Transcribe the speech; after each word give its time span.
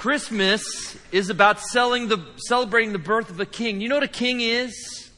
Christmas 0.00 0.96
is 1.12 1.28
about 1.28 1.56
the, 1.56 2.24
celebrating 2.36 2.94
the 2.94 2.98
birth 2.98 3.28
of 3.28 3.38
a 3.38 3.44
king. 3.44 3.82
You 3.82 3.90
know 3.90 3.96
what 3.96 4.02
a 4.02 4.08
king 4.08 4.40
is? 4.40 5.10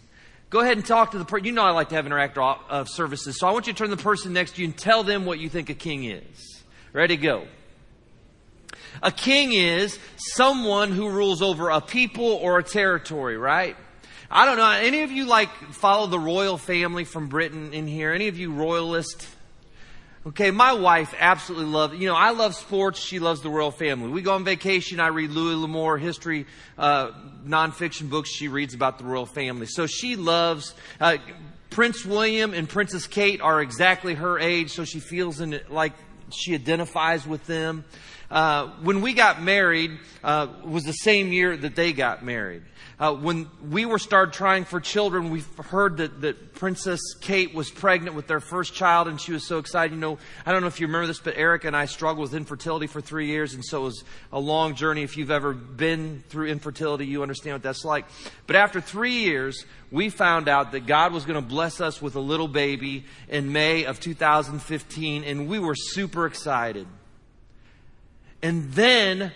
Go 0.51 0.59
ahead 0.59 0.77
and 0.77 0.85
talk 0.85 1.13
to 1.13 1.19
the 1.19 1.25
person. 1.25 1.45
You 1.45 1.53
know 1.53 1.63
I 1.63 1.71
like 1.71 1.91
to 1.91 1.95
have 1.95 2.05
interactive 2.05 2.59
uh, 2.69 2.85
services, 2.85 3.39
so 3.39 3.47
I 3.47 3.53
want 3.53 3.69
you 3.69 3.75
to 3.75 3.79
turn 3.79 3.91
to 3.91 3.95
the 3.95 4.03
person 4.03 4.33
next 4.33 4.57
to 4.57 4.61
you 4.61 4.67
and 4.67 4.77
tell 4.77 5.05
them 5.05 5.25
what 5.25 5.39
you 5.39 5.49
think 5.49 5.71
a 5.71 5.75
king 5.75 6.07
is. 6.07 6.65
Ready, 6.93 7.17
go. 7.17 7.47
A 9.05 9.13
king 9.13 9.53
is 9.53 10.01
someone 10.17 10.91
who 10.91 11.11
rules 11.11 11.43
over 11.43 11.71
a 11.71 11.81
people 11.81 12.25
or 12.25 12.59
a 12.59 12.65
territory, 12.65 13.37
right? 13.37 13.77
I 14.33 14.47
don't 14.47 14.57
know. 14.57 14.69
Any 14.69 15.03
of 15.03 15.13
you 15.13 15.27
like 15.27 15.51
follow 15.71 16.09
the 16.09 16.19
royal 16.19 16.59
family 16.59 17.05
from 17.05 17.29
Britain 17.29 17.73
in 17.73 17.87
here? 17.87 18.13
Any 18.13 18.27
of 18.27 18.37
you 18.37 18.53
royalist? 18.53 19.29
Okay, 20.25 20.53
my 20.53 20.73
wife 20.73 21.15
absolutely 21.19 21.67
loves, 21.67 21.99
you 21.99 22.07
know, 22.07 22.15
I 22.15 22.31
love 22.31 22.55
sports. 22.55 23.01
She 23.01 23.19
loves 23.19 23.41
the 23.41 23.51
royal 23.51 23.73
family. 23.73 24.09
We 24.09 24.23
go 24.23 24.35
on 24.35 24.45
vacation. 24.45 25.01
I 25.01 25.09
read 25.09 25.33
Louis 25.33 25.57
L'Amour 25.57 25.99
history, 25.99 26.47
uh, 26.79 27.11
nonfiction 27.45 28.09
books. 28.09 28.31
She 28.31 28.47
reads 28.47 28.73
about 28.73 28.99
the 28.99 29.05
royal 29.05 29.27
family. 29.27 29.67
So 29.67 29.89
she 29.89 30.15
loves, 30.15 30.75
uh, 31.01 31.17
Prince 31.71 32.07
William 32.07 32.55
and 32.55 32.69
Princess 32.69 33.09
Kate 33.09 33.41
are 33.41 33.61
exactly 33.61 34.15
her 34.15 34.39
age. 34.39 34.71
So 34.71 34.85
she 34.85 35.01
feels 35.01 35.41
in 35.41 35.59
like 35.69 35.95
she 36.31 36.55
identifies 36.55 37.27
with 37.27 37.45
them. 37.47 37.85
Uh, 38.33 38.69
when 38.81 39.03
we 39.03 39.13
got 39.13 39.43
married, 39.43 39.91
uh, 40.25 40.47
was 40.65 40.85
the 40.85 40.93
same 40.93 41.35
year 41.35 41.55
that 41.55 41.77
they 41.77 41.93
got 41.93 42.25
married. 42.25 42.63
Uh, 42.99 43.13
when 43.13 43.51
we 43.69 43.85
were 43.85 43.99
started 43.99 44.33
trying 44.33 44.65
for 44.65 44.81
children, 44.81 45.29
we 45.29 45.45
heard 45.65 45.99
that, 45.99 46.23
that 46.23 46.55
Princess 46.55 47.01
Kate 47.21 47.53
was 47.53 47.71
pregnant 47.71 48.17
with 48.17 48.27
their 48.29 48.41
first 48.41 48.73
child, 48.73 49.07
and 49.07 49.21
she 49.21 49.33
was 49.33 49.47
so 49.47 49.59
excited. 49.59 49.93
You 49.93 50.01
know, 50.01 50.19
I 50.47 50.53
don't 50.53 50.63
know 50.63 50.67
if 50.67 50.81
you 50.81 50.87
remember 50.87 51.09
this, 51.09 51.19
but 51.19 51.37
Erica 51.37 51.67
and 51.67 51.77
I 51.77 51.85
struggled 51.85 52.31
with 52.31 52.35
infertility 52.35 52.87
for 52.87 53.03
three 53.03 53.27
years, 53.27 53.53
and 53.53 53.63
so 53.63 53.83
it 53.83 53.85
was 53.85 54.05
a 54.33 54.41
long 54.41 54.77
journey. 54.77 55.03
If 55.03 55.19
you've 55.19 55.31
ever 55.31 55.53
been 55.53 56.25
through 56.31 56.47
infertility, 56.47 57.05
you 57.05 57.23
understand 57.23 57.57
what 57.57 57.63
that's 57.63 57.85
like. 57.85 58.07
But 58.47 58.57
after 58.57 58.81
three 58.81 59.25
years, 59.25 59.67
we 59.91 60.09
found 60.09 60.49
out 60.49 60.73
that 60.73 60.87
God 60.87 61.13
was 61.13 61.27
going 61.27 61.43
to 61.43 61.47
bless 61.47 61.83
us 61.83 62.01
with 62.01 62.17
a 62.17 62.21
little 62.21 62.49
baby 62.49 63.05
in 63.29 63.53
May 63.53 63.85
of 63.85 64.01
2015, 64.01 65.25
and 65.25 65.49
we 65.49 65.59
were 65.59 65.75
super 65.75 66.25
excited. 66.25 66.87
And 68.43 68.73
then, 68.73 69.33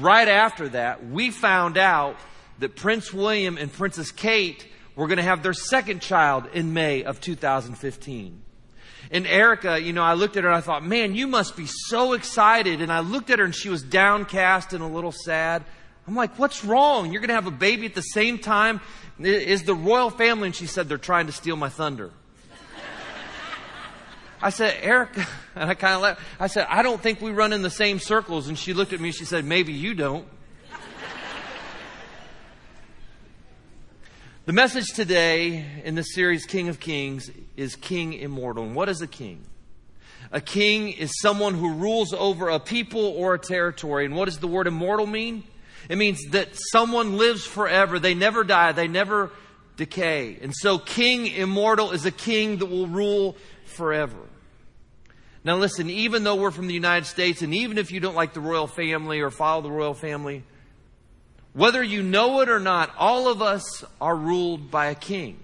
right 0.00 0.28
after 0.28 0.68
that, 0.70 1.06
we 1.06 1.30
found 1.30 1.76
out 1.76 2.16
that 2.58 2.74
Prince 2.74 3.12
William 3.12 3.58
and 3.58 3.72
Princess 3.72 4.10
Kate 4.10 4.66
were 4.94 5.06
going 5.06 5.18
to 5.18 5.22
have 5.22 5.42
their 5.42 5.52
second 5.52 6.00
child 6.00 6.46
in 6.54 6.72
May 6.72 7.04
of 7.04 7.20
2015. 7.20 8.42
And 9.10 9.26
Erica, 9.26 9.80
you 9.80 9.92
know, 9.92 10.02
I 10.02 10.14
looked 10.14 10.36
at 10.36 10.44
her 10.44 10.48
and 10.50 10.56
I 10.56 10.60
thought, 10.60 10.84
man, 10.84 11.14
you 11.14 11.26
must 11.26 11.56
be 11.56 11.66
so 11.66 12.14
excited. 12.14 12.80
And 12.80 12.92
I 12.92 13.00
looked 13.00 13.30
at 13.30 13.38
her 13.38 13.44
and 13.44 13.54
she 13.54 13.68
was 13.68 13.82
downcast 13.82 14.72
and 14.72 14.82
a 14.82 14.86
little 14.86 15.12
sad. 15.12 15.64
I'm 16.08 16.16
like, 16.16 16.38
what's 16.38 16.64
wrong? 16.64 17.12
You're 17.12 17.20
going 17.20 17.28
to 17.28 17.34
have 17.34 17.46
a 17.46 17.52
baby 17.52 17.86
at 17.86 17.94
the 17.94 18.00
same 18.00 18.38
time? 18.38 18.80
Is 19.18 19.64
the 19.64 19.74
royal 19.74 20.10
family? 20.10 20.48
And 20.48 20.56
she 20.56 20.66
said, 20.66 20.88
they're 20.88 20.98
trying 20.98 21.26
to 21.26 21.32
steal 21.32 21.56
my 21.56 21.68
thunder. 21.68 22.10
I 24.40 24.50
said, 24.50 24.78
Erica, 24.82 25.26
and 25.54 25.70
I 25.70 25.74
kind 25.74 25.94
of 25.94 26.02
laughed. 26.02 26.20
I 26.38 26.46
said, 26.46 26.66
I 26.68 26.82
don't 26.82 27.00
think 27.00 27.20
we 27.20 27.30
run 27.30 27.52
in 27.52 27.62
the 27.62 27.70
same 27.70 27.98
circles. 27.98 28.48
And 28.48 28.58
she 28.58 28.74
looked 28.74 28.92
at 28.92 29.00
me 29.00 29.08
and 29.08 29.16
she 29.16 29.24
said, 29.24 29.44
maybe 29.44 29.72
you 29.72 29.94
don't. 29.94 30.26
The 34.46 34.52
message 34.52 34.86
today 34.94 35.66
in 35.82 35.96
the 35.96 36.04
series 36.04 36.46
King 36.46 36.68
of 36.68 36.78
Kings 36.78 37.32
is 37.56 37.74
King 37.74 38.12
Immortal. 38.12 38.62
And 38.62 38.76
what 38.76 38.88
is 38.88 39.02
a 39.02 39.08
king? 39.08 39.44
A 40.30 40.40
king 40.40 40.92
is 40.92 41.10
someone 41.20 41.54
who 41.54 41.74
rules 41.74 42.12
over 42.12 42.48
a 42.48 42.60
people 42.60 43.00
or 43.00 43.34
a 43.34 43.40
territory. 43.40 44.04
And 44.04 44.14
what 44.14 44.26
does 44.26 44.38
the 44.38 44.46
word 44.46 44.68
immortal 44.68 45.04
mean? 45.04 45.42
It 45.88 45.98
means 45.98 46.22
that 46.30 46.50
someone 46.70 47.16
lives 47.16 47.44
forever. 47.44 47.98
They 47.98 48.14
never 48.14 48.44
die. 48.44 48.70
They 48.70 48.86
never 48.86 49.32
decay. 49.76 50.38
And 50.40 50.54
so 50.54 50.78
King 50.78 51.26
Immortal 51.26 51.90
is 51.90 52.06
a 52.06 52.12
king 52.12 52.58
that 52.58 52.66
will 52.66 52.86
rule 52.86 53.36
forever. 53.66 54.16
Now 55.44 55.56
listen, 55.56 55.88
even 55.88 56.24
though 56.24 56.34
we're 56.34 56.50
from 56.50 56.66
the 56.66 56.74
United 56.74 57.06
States 57.06 57.42
and 57.42 57.54
even 57.54 57.78
if 57.78 57.92
you 57.92 58.00
don't 58.00 58.16
like 58.16 58.34
the 58.34 58.40
royal 58.40 58.66
family 58.66 59.20
or 59.20 59.30
follow 59.30 59.62
the 59.62 59.70
royal 59.70 59.94
family, 59.94 60.42
whether 61.52 61.82
you 61.82 62.02
know 62.02 62.40
it 62.40 62.48
or 62.48 62.60
not, 62.60 62.92
all 62.98 63.28
of 63.28 63.40
us 63.40 63.84
are 64.00 64.16
ruled 64.16 64.70
by 64.70 64.86
a 64.86 64.94
king. 64.94 65.38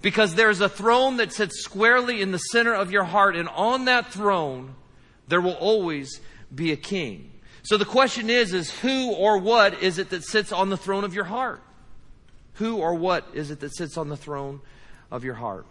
Because 0.00 0.34
there's 0.34 0.60
a 0.60 0.68
throne 0.68 1.18
that 1.18 1.32
sits 1.32 1.62
squarely 1.62 2.22
in 2.22 2.32
the 2.32 2.38
center 2.38 2.72
of 2.72 2.90
your 2.90 3.04
heart, 3.04 3.36
and 3.36 3.48
on 3.48 3.84
that 3.84 4.06
throne, 4.06 4.74
there 5.28 5.40
will 5.40 5.54
always 5.54 6.20
be 6.54 6.72
a 6.72 6.76
king. 6.76 7.30
So 7.62 7.76
the 7.76 7.84
question 7.84 8.30
is, 8.30 8.54
is 8.54 8.70
who 8.70 9.12
or 9.12 9.38
what 9.38 9.82
is 9.82 9.98
it 9.98 10.10
that 10.10 10.24
sits 10.24 10.52
on 10.52 10.70
the 10.70 10.76
throne 10.76 11.04
of 11.04 11.14
your 11.14 11.24
heart? 11.24 11.60
Who 12.54 12.78
or 12.78 12.94
what 12.94 13.26
is 13.34 13.50
it 13.50 13.60
that 13.60 13.74
sits 13.76 13.98
on 13.98 14.08
the 14.08 14.16
throne 14.16 14.60
of 15.10 15.24
your 15.24 15.34
heart? 15.34 15.66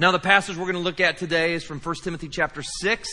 Now 0.00 0.12
the 0.12 0.20
passage 0.20 0.56
we're 0.56 0.62
going 0.62 0.76
to 0.76 0.80
look 0.80 1.00
at 1.00 1.18
today 1.18 1.54
is 1.54 1.64
from 1.64 1.80
1 1.80 1.94
Timothy 2.04 2.28
chapter 2.28 2.62
6 2.62 3.08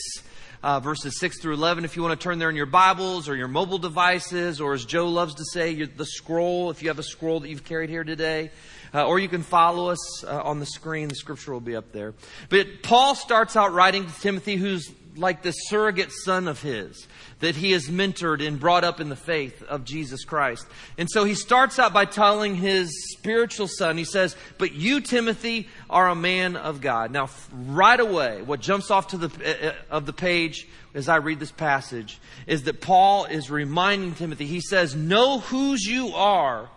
uh, 0.62 0.80
verses 0.80 1.20
6 1.20 1.42
through 1.42 1.56
11. 1.56 1.84
If 1.84 1.96
you 1.96 2.04
want 2.04 2.20
to 2.20 2.24
turn 2.24 2.38
there 2.38 2.52
in 2.52 2.56
your 2.56 2.68
Bibles 2.68 3.28
or 3.28 3.36
your 3.36 3.48
mobile 3.48 3.80
devices, 3.80 4.62
or 4.62 4.76
as 4.76 4.86
Joe 4.86 5.08
loves 5.08 5.34
to 5.34 5.46
say, 5.46 5.84
the 5.84 6.06
scroll, 6.06 6.70
if 6.70 6.84
you 6.84 6.90
have 6.90 7.00
a 7.00 7.04
scroll 7.04 7.40
that 7.40 7.50
you've 7.50 7.64
carried 7.64 7.90
here 7.90 8.04
today. 8.04 8.52
Uh, 8.94 9.04
or 9.04 9.18
you 9.18 9.28
can 9.28 9.42
follow 9.42 9.90
us 9.90 10.24
uh, 10.26 10.44
on 10.44 10.60
the 10.60 10.66
screen. 10.68 11.10
The 11.10 11.16
scripture 11.16 11.54
will 11.54 11.60
be 11.60 11.76
up 11.76 11.92
there. 11.92 12.14
But 12.50 12.84
Paul 12.84 13.16
starts 13.16 13.56
out 13.56 13.74
writing 13.74 14.06
to 14.06 14.22
Timothy, 14.22 14.56
who's 14.56 14.92
like 15.16 15.42
this 15.42 15.56
surrogate 15.68 16.12
son 16.12 16.48
of 16.48 16.62
his 16.62 17.08
that 17.40 17.56
he 17.56 17.72
has 17.72 17.88
mentored 17.88 18.46
and 18.46 18.60
brought 18.60 18.84
up 18.84 19.00
in 19.00 19.10
the 19.10 19.16
faith 19.16 19.62
of 19.64 19.84
Jesus 19.84 20.24
Christ. 20.24 20.66
And 20.98 21.10
so 21.10 21.24
he 21.26 21.36
starts 21.36 21.80
out 21.80 21.94
by 21.94 22.06
telling 22.06 22.56
his 22.56 22.90
spiritual 23.14 23.68
son, 23.68 23.98
he 23.98 24.06
says, 24.06 24.36
But 24.58 24.74
you, 24.74 25.02
Timothy, 25.02 25.68
are 25.90 26.08
a 26.08 26.16
man 26.16 26.56
of 26.56 26.82
God. 26.82 27.12
Now, 27.12 27.30
right 27.54 28.00
away, 28.00 28.42
what 28.42 28.62
jumps 28.62 28.90
off 28.90 29.10
to 29.10 29.18
the, 29.18 29.70
uh, 29.70 29.74
of 29.90 30.06
the 30.06 30.14
page 30.14 30.68
as 30.94 31.10
I 31.10 31.18
read 31.18 31.40
this 31.40 31.52
passage 31.52 32.20
is 32.48 32.64
that 32.64 32.80
Paul 32.80 33.26
is 33.26 33.52
reminding 33.52 34.16
Timothy, 34.16 34.46
he 34.46 34.62
says, 34.62 34.96
Know 34.96 35.40
whose 35.40 35.84
you 35.84 36.10
are 36.16 36.70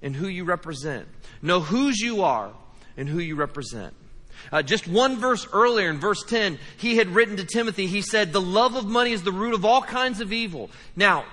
and 0.00 0.14
who 0.14 0.28
you 0.28 0.44
represent. 0.44 1.08
Know 1.42 1.60
whose 1.60 1.98
you 1.98 2.22
are 2.22 2.52
and 2.96 3.08
who 3.08 3.18
you 3.18 3.34
represent. 3.34 3.94
Uh, 4.52 4.62
just 4.62 4.88
one 4.88 5.16
verse 5.16 5.46
earlier 5.52 5.90
in 5.90 5.98
verse 5.98 6.22
10, 6.24 6.58
he 6.76 6.96
had 6.96 7.08
written 7.08 7.36
to 7.36 7.44
Timothy, 7.44 7.86
he 7.86 8.02
said, 8.02 8.32
The 8.32 8.40
love 8.40 8.76
of 8.76 8.86
money 8.86 9.12
is 9.12 9.22
the 9.22 9.32
root 9.32 9.54
of 9.54 9.64
all 9.64 9.82
kinds 9.82 10.20
of 10.20 10.32
evil. 10.32 10.70
Now, 10.96 11.24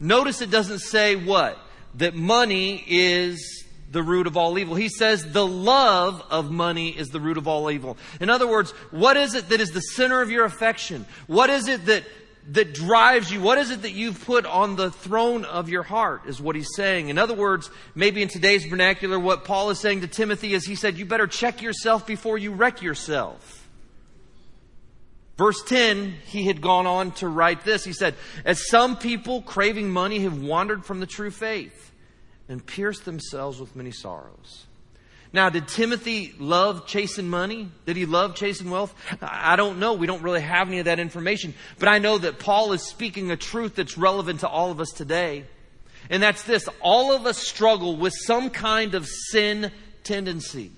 notice 0.00 0.40
it 0.40 0.50
doesn't 0.50 0.80
say 0.80 1.16
what? 1.16 1.58
That 1.96 2.14
money 2.14 2.84
is 2.86 3.64
the 3.94 4.02
root 4.02 4.26
of 4.26 4.36
all 4.36 4.58
evil. 4.58 4.74
He 4.74 4.88
says 4.88 5.32
the 5.32 5.46
love 5.46 6.22
of 6.30 6.50
money 6.50 6.90
is 6.90 7.08
the 7.08 7.20
root 7.20 7.38
of 7.38 7.48
all 7.48 7.70
evil. 7.70 7.96
In 8.20 8.28
other 8.28 8.46
words, 8.46 8.72
what 8.90 9.16
is 9.16 9.34
it 9.34 9.48
that 9.48 9.60
is 9.60 9.70
the 9.70 9.80
center 9.80 10.20
of 10.20 10.30
your 10.30 10.44
affection? 10.44 11.06
What 11.26 11.48
is 11.48 11.68
it 11.68 11.86
that 11.86 12.04
that 12.48 12.74
drives 12.74 13.32
you? 13.32 13.40
What 13.40 13.58
is 13.58 13.70
it 13.70 13.82
that 13.82 13.92
you've 13.92 14.24
put 14.24 14.44
on 14.44 14.76
the 14.76 14.90
throne 14.90 15.44
of 15.44 15.68
your 15.68 15.82
heart 15.82 16.22
is 16.26 16.40
what 16.40 16.56
he's 16.56 16.74
saying. 16.76 17.08
In 17.08 17.18
other 17.18 17.34
words, 17.34 17.70
maybe 17.94 18.22
in 18.22 18.28
today's 18.28 18.66
vernacular, 18.66 19.18
what 19.18 19.44
Paul 19.44 19.70
is 19.70 19.78
saying 19.78 20.02
to 20.02 20.06
Timothy 20.06 20.52
is 20.52 20.64
he 20.66 20.74
said, 20.74 20.98
you 20.98 21.06
better 21.06 21.26
check 21.26 21.62
yourself 21.62 22.06
before 22.06 22.36
you 22.36 22.52
wreck 22.52 22.82
yourself. 22.82 23.68
Verse 25.36 25.62
10, 25.64 26.14
he 26.26 26.46
had 26.46 26.60
gone 26.60 26.86
on 26.86 27.10
to 27.12 27.28
write 27.28 27.64
this. 27.64 27.84
He 27.84 27.92
said, 27.92 28.14
as 28.44 28.68
some 28.68 28.96
people 28.96 29.42
craving 29.42 29.90
money 29.90 30.20
have 30.20 30.40
wandered 30.40 30.84
from 30.84 31.00
the 31.00 31.06
true 31.06 31.30
faith 31.30 31.92
and 32.48 32.64
pierced 32.64 33.04
themselves 33.04 33.58
with 33.58 33.74
many 33.74 33.90
sorrows. 33.90 34.66
Now, 35.34 35.50
did 35.50 35.66
Timothy 35.66 36.32
love 36.38 36.86
chasing 36.86 37.28
money? 37.28 37.68
Did 37.86 37.96
he 37.96 38.06
love 38.06 38.36
chasing 38.36 38.70
wealth? 38.70 38.94
I 39.20 39.56
don't 39.56 39.80
know. 39.80 39.94
We 39.94 40.06
don't 40.06 40.22
really 40.22 40.40
have 40.40 40.68
any 40.68 40.78
of 40.78 40.84
that 40.84 41.00
information. 41.00 41.54
But 41.80 41.88
I 41.88 41.98
know 41.98 42.18
that 42.18 42.38
Paul 42.38 42.72
is 42.72 42.84
speaking 42.84 43.32
a 43.32 43.36
truth 43.36 43.74
that's 43.74 43.98
relevant 43.98 44.40
to 44.40 44.48
all 44.48 44.70
of 44.70 44.78
us 44.78 44.90
today. 44.90 45.44
And 46.08 46.22
that's 46.22 46.44
this. 46.44 46.68
All 46.80 47.12
of 47.12 47.26
us 47.26 47.36
struggle 47.36 47.96
with 47.96 48.12
some 48.16 48.48
kind 48.48 48.94
of 48.94 49.08
sin 49.08 49.72
tendency. 50.04 50.70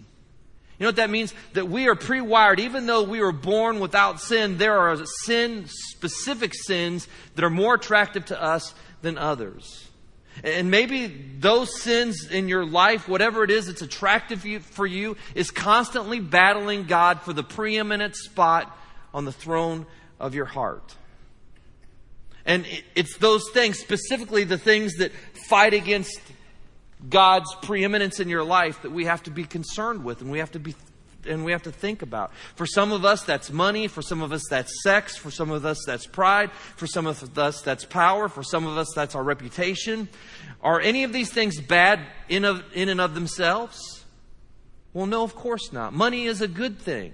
You 0.78 0.84
know 0.84 0.88
what 0.88 0.96
that 0.96 1.10
means? 1.10 1.34
That 1.52 1.68
we 1.68 1.86
are 1.88 1.94
pre-wired. 1.94 2.58
Even 2.58 2.86
though 2.86 3.02
we 3.02 3.20
were 3.20 3.32
born 3.32 3.78
without 3.78 4.22
sin, 4.22 4.56
there 4.56 4.78
are 4.78 4.96
sin, 5.26 5.66
specific 5.68 6.54
sins 6.54 7.08
that 7.34 7.44
are 7.44 7.50
more 7.50 7.74
attractive 7.74 8.24
to 8.26 8.42
us 8.42 8.74
than 9.02 9.18
others. 9.18 9.85
And 10.44 10.70
maybe 10.70 11.06
those 11.38 11.80
sins 11.80 12.30
in 12.30 12.48
your 12.48 12.64
life, 12.64 13.08
whatever 13.08 13.42
it 13.44 13.50
is 13.50 13.66
that's 13.66 13.82
attractive 13.82 14.42
for 14.64 14.86
you, 14.86 15.16
is 15.34 15.50
constantly 15.50 16.20
battling 16.20 16.84
God 16.84 17.20
for 17.22 17.32
the 17.32 17.42
preeminent 17.42 18.16
spot 18.16 18.76
on 19.14 19.24
the 19.24 19.32
throne 19.32 19.86
of 20.20 20.34
your 20.34 20.44
heart. 20.44 20.94
And 22.44 22.64
it's 22.94 23.16
those 23.16 23.50
things, 23.50 23.78
specifically 23.78 24.44
the 24.44 24.58
things 24.58 24.96
that 24.96 25.12
fight 25.48 25.74
against 25.74 26.20
God's 27.08 27.54
preeminence 27.62 28.20
in 28.20 28.28
your 28.28 28.44
life, 28.44 28.82
that 28.82 28.92
we 28.92 29.06
have 29.06 29.22
to 29.24 29.30
be 29.30 29.44
concerned 29.44 30.04
with 30.04 30.20
and 30.20 30.30
we 30.30 30.38
have 30.38 30.52
to 30.52 30.58
be 30.58 30.74
and 31.26 31.44
we 31.44 31.52
have 31.52 31.62
to 31.64 31.72
think 31.72 32.02
about. 32.02 32.32
For 32.54 32.66
some 32.66 32.92
of 32.92 33.04
us, 33.04 33.22
that's 33.22 33.50
money. 33.50 33.88
For 33.88 34.02
some 34.02 34.22
of 34.22 34.32
us, 34.32 34.42
that's 34.48 34.82
sex. 34.82 35.16
For 35.16 35.30
some 35.30 35.50
of 35.50 35.64
us, 35.64 35.84
that's 35.86 36.06
pride. 36.06 36.50
For 36.76 36.86
some 36.86 37.06
of 37.06 37.38
us, 37.38 37.60
that's 37.62 37.84
power. 37.84 38.28
For 38.28 38.42
some 38.42 38.66
of 38.66 38.76
us, 38.78 38.92
that's 38.94 39.14
our 39.14 39.22
reputation. 39.22 40.08
Are 40.62 40.80
any 40.80 41.04
of 41.04 41.12
these 41.12 41.32
things 41.32 41.60
bad 41.60 42.00
in, 42.28 42.44
of, 42.44 42.62
in 42.72 42.88
and 42.88 43.00
of 43.00 43.14
themselves? 43.14 44.04
Well, 44.92 45.06
no, 45.06 45.22
of 45.22 45.34
course 45.34 45.72
not. 45.72 45.92
Money 45.92 46.26
is 46.26 46.40
a 46.40 46.48
good 46.48 46.78
thing. 46.78 47.12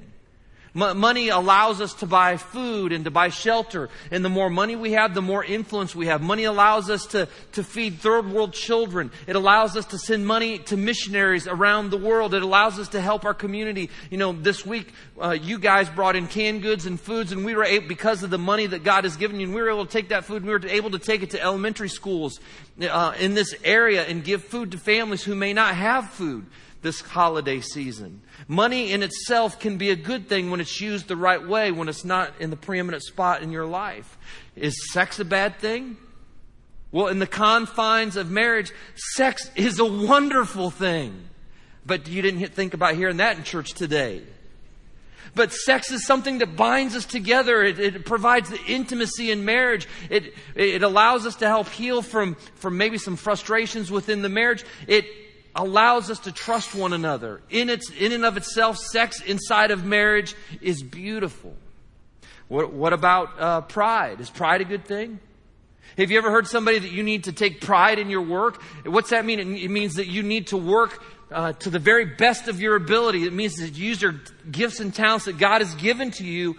M- 0.75 0.99
money 0.99 1.29
allows 1.29 1.81
us 1.81 1.95
to 1.95 2.07
buy 2.07 2.37
food 2.37 2.93
and 2.93 3.05
to 3.05 3.11
buy 3.11 3.29
shelter. 3.29 3.91
And 4.11 4.25
the 4.25 4.29
more 4.29 4.51
money 4.51 4.77
we 4.77 4.93
have, 4.93 5.15
the 5.15 5.23
more 5.23 5.45
influence 5.45 5.95
we 5.95 6.07
have. 6.07 6.23
Money 6.23 6.45
allows 6.45 6.89
us 6.89 7.07
to, 7.07 7.29
to 7.53 7.63
feed 7.63 7.99
third 7.99 8.31
world 8.31 8.55
children. 8.55 9.11
It 9.27 9.37
allows 9.37 9.77
us 9.77 9.87
to 9.87 9.99
send 9.99 10.27
money 10.27 10.59
to 10.59 10.77
missionaries 10.77 11.47
around 11.47 11.91
the 11.91 11.99
world. 11.99 12.35
It 12.35 12.43
allows 12.43 12.79
us 12.79 12.89
to 12.89 13.01
help 13.01 13.25
our 13.25 13.35
community. 13.35 13.91
You 14.11 14.19
know, 14.19 14.33
this 14.33 14.65
week, 14.65 14.93
uh, 15.21 15.31
you 15.31 15.59
guys 15.59 15.89
brought 15.91 16.17
in 16.17 16.27
canned 16.27 16.63
goods 16.63 16.87
and 16.87 17.01
foods, 17.01 17.33
and 17.33 17.45
we 17.45 17.55
were 17.55 17.65
able, 17.65 17.89
because 17.89 18.23
of 18.23 18.31
the 18.31 18.39
money 18.39 18.67
that 18.67 18.83
God 18.85 19.05
has 19.05 19.17
given 19.17 19.41
you, 19.41 19.47
and 19.47 19.55
we 19.55 19.61
were 19.61 19.71
able 19.71 19.87
to 19.87 19.93
take 19.93 20.09
that 20.09 20.25
food 20.25 20.43
and 20.43 20.47
we 20.47 20.53
were 20.53 20.67
able 20.67 20.91
to 20.91 20.99
take 20.99 21.23
it 21.23 21.31
to 21.31 21.43
elementary 21.43 21.89
schools 21.89 22.41
uh, 22.81 23.15
in 23.19 23.35
this 23.35 23.55
area 23.65 24.05
and 24.05 24.25
give 24.25 24.45
food 24.45 24.73
to 24.73 24.79
families 24.79 25.23
who 25.23 25.35
may 25.35 25.53
not 25.53 25.75
have 25.75 26.09
food 26.11 26.47
this 26.83 27.01
holiday 27.01 27.61
season. 27.61 28.21
Money 28.49 28.93
in 28.93 29.03
itself 29.03 29.59
can 29.59 29.79
be 29.79 29.91
a 29.91 29.97
good 29.97 30.29
thing 30.29 30.51
when 30.51 30.61
it's 30.61 30.81
used 30.81 31.09
the 31.09 31.17
right 31.17 31.47
way, 31.47 31.71
when 31.71 31.89
it's 31.89 32.05
not 32.05 32.33
in 32.41 32.51
the 32.51 32.57
preeminent 32.57 33.03
spot 33.03 33.43
in 33.43 33.51
your 33.51 33.67
life. 33.67 34.19
Is 34.57 34.93
sex 34.93 35.19
a 35.19 35.25
bad 35.25 35.59
thing? 35.59 35.97
Well, 36.91 37.09
in 37.09 37.21
the 37.21 37.27
confines 37.27 38.17
of 38.17 38.31
marriage, 38.31 38.73
sex 39.15 39.51
is 39.57 39.79
a 39.79 39.85
wonderful 39.85 40.71
thing. 40.71 41.29
But 41.87 42.07
you 42.07 42.21
didn't 42.21 42.47
think 42.49 42.75
about 42.75 42.95
hearing 42.95 43.17
that 43.17 43.39
in 43.39 43.45
church 43.45 43.73
today. 43.73 44.23
But 45.35 45.53
sex 45.53 45.91
is 45.91 46.07
something 46.07 46.39
that 46.39 46.57
binds 46.57 46.95
us 46.95 47.07
together. 47.07 47.63
It, 47.63 47.79
it, 47.79 48.05
provides 48.05 48.51
the 48.51 48.61
intimacy 48.67 49.31
in 49.31 49.45
marriage. 49.45 49.89
It, 50.11 50.35
it 50.55 50.83
allows 50.83 51.25
us 51.25 51.37
to 51.37 51.47
help 51.47 51.69
heal 51.69 52.03
from, 52.03 52.35
from 52.57 52.77
maybe 52.77 52.99
some 52.99 53.17
frustrations 53.17 53.91
within 53.91 54.21
the 54.21 54.29
marriage. 54.29 54.65
It 54.87 55.07
allows 55.55 56.11
us 56.11 56.21
to 56.21 56.33
trust 56.33 56.75
one 56.75 56.93
another. 56.93 57.41
In, 57.51 57.69
its, 57.69 57.91
in 57.91 58.13
and 58.13 58.25
of 58.25 58.37
itself, 58.37 58.79
sex 58.79 59.21
inside 59.21 59.71
of 59.71 59.85
marriage 59.85 60.35
is 60.61 60.83
beautiful. 60.83 61.55
What, 62.49 62.73
what 62.73 62.93
about 62.93 63.41
uh, 63.41 63.61
pride? 63.63 64.21
Is 64.21 64.31
pride 64.31 64.61
a 64.61 64.65
good 64.65 64.85
thing? 64.85 65.21
Have 65.99 66.11
you 66.11 66.19
ever 66.19 66.31
heard 66.31 66.47
somebody 66.47 66.79
that 66.79 66.91
you 66.91 67.03
need 67.03 67.25
to 67.25 67.33
take 67.33 67.61
pride 67.61 67.99
in 67.99 68.09
your 68.09 68.23
work? 68.23 68.63
What's 68.85 69.11
that 69.11 69.25
mean? 69.25 69.57
It 69.57 69.71
means 69.71 69.95
that 69.95 70.07
you 70.07 70.23
need 70.23 70.49
to 70.49 70.57
work 70.57 71.03
uh, 71.31 71.53
to 71.55 71.71
the 71.71 71.79
very 71.79 72.05
best 72.05 72.49
of 72.49 72.61
your 72.61 72.77
ability. 72.77 73.25
It 73.25 73.33
means 73.33 73.57
that 73.57 73.77
you 73.77 73.89
use 73.89 74.01
your 74.01 74.21
gifts 74.51 74.81
and 74.81 74.95
talents 74.95 75.27
that 75.27 75.39
God 75.39 75.61
has 75.61 75.75
given 75.75 76.11
to 76.13 76.25
you 76.25 76.57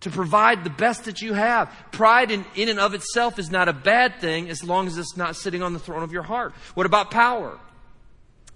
to 0.00 0.10
provide 0.10 0.64
the 0.64 0.70
best 0.70 1.04
that 1.04 1.22
you 1.22 1.32
have. 1.32 1.72
Pride 1.92 2.30
in, 2.30 2.44
in 2.56 2.68
and 2.68 2.80
of 2.80 2.92
itself 2.92 3.38
is 3.38 3.50
not 3.50 3.68
a 3.68 3.72
bad 3.72 4.20
thing 4.20 4.50
as 4.50 4.64
long 4.64 4.86
as 4.86 4.98
it's 4.98 5.16
not 5.16 5.36
sitting 5.36 5.62
on 5.62 5.72
the 5.72 5.78
throne 5.78 6.02
of 6.02 6.12
your 6.12 6.24
heart. 6.24 6.52
What 6.74 6.86
about 6.86 7.10
power? 7.10 7.58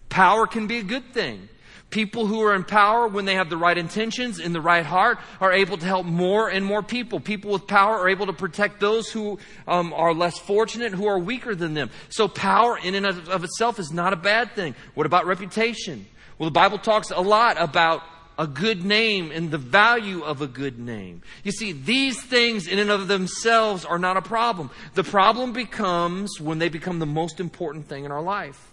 Power 0.08 0.46
can 0.46 0.66
be 0.66 0.78
a 0.78 0.82
good 0.82 1.12
thing. 1.12 1.48
People 1.90 2.26
who 2.26 2.42
are 2.42 2.54
in 2.54 2.64
power, 2.64 3.06
when 3.06 3.26
they 3.26 3.36
have 3.36 3.48
the 3.48 3.56
right 3.56 3.78
intentions 3.78 4.40
in 4.40 4.52
the 4.52 4.60
right 4.60 4.84
heart, 4.84 5.18
are 5.40 5.52
able 5.52 5.78
to 5.78 5.86
help 5.86 6.04
more 6.04 6.48
and 6.48 6.64
more 6.64 6.82
people. 6.82 7.20
People 7.20 7.52
with 7.52 7.66
power 7.66 7.98
are 7.98 8.08
able 8.08 8.26
to 8.26 8.32
protect 8.32 8.80
those 8.80 9.08
who 9.08 9.38
um, 9.68 9.92
are 9.92 10.12
less 10.12 10.36
fortunate, 10.36 10.92
who 10.92 11.06
are 11.06 11.18
weaker 11.18 11.54
than 11.54 11.74
them. 11.74 11.90
So 12.08 12.26
power 12.26 12.76
in 12.76 12.96
and 12.96 13.06
of 13.06 13.44
itself 13.44 13.78
is 13.78 13.92
not 13.92 14.12
a 14.12 14.16
bad 14.16 14.52
thing. 14.52 14.74
What 14.94 15.06
about 15.06 15.26
reputation? 15.26 16.06
Well, 16.38 16.48
the 16.48 16.54
Bible 16.54 16.78
talks 16.78 17.12
a 17.12 17.20
lot 17.20 17.56
about 17.58 18.02
a 18.38 18.46
good 18.46 18.84
name 18.84 19.30
and 19.30 19.50
the 19.50 19.58
value 19.58 20.22
of 20.22 20.42
a 20.42 20.46
good 20.46 20.78
name. 20.78 21.22
You 21.44 21.52
see, 21.52 21.72
these 21.72 22.20
things 22.20 22.66
in 22.66 22.78
and 22.78 22.90
of 22.90 23.08
themselves 23.08 23.84
are 23.84 23.98
not 23.98 24.16
a 24.16 24.22
problem. 24.22 24.70
The 24.94 25.04
problem 25.04 25.52
becomes 25.52 26.40
when 26.40 26.58
they 26.58 26.68
become 26.68 26.98
the 26.98 27.06
most 27.06 27.40
important 27.40 27.86
thing 27.86 28.04
in 28.04 28.12
our 28.12 28.22
life. 28.22 28.72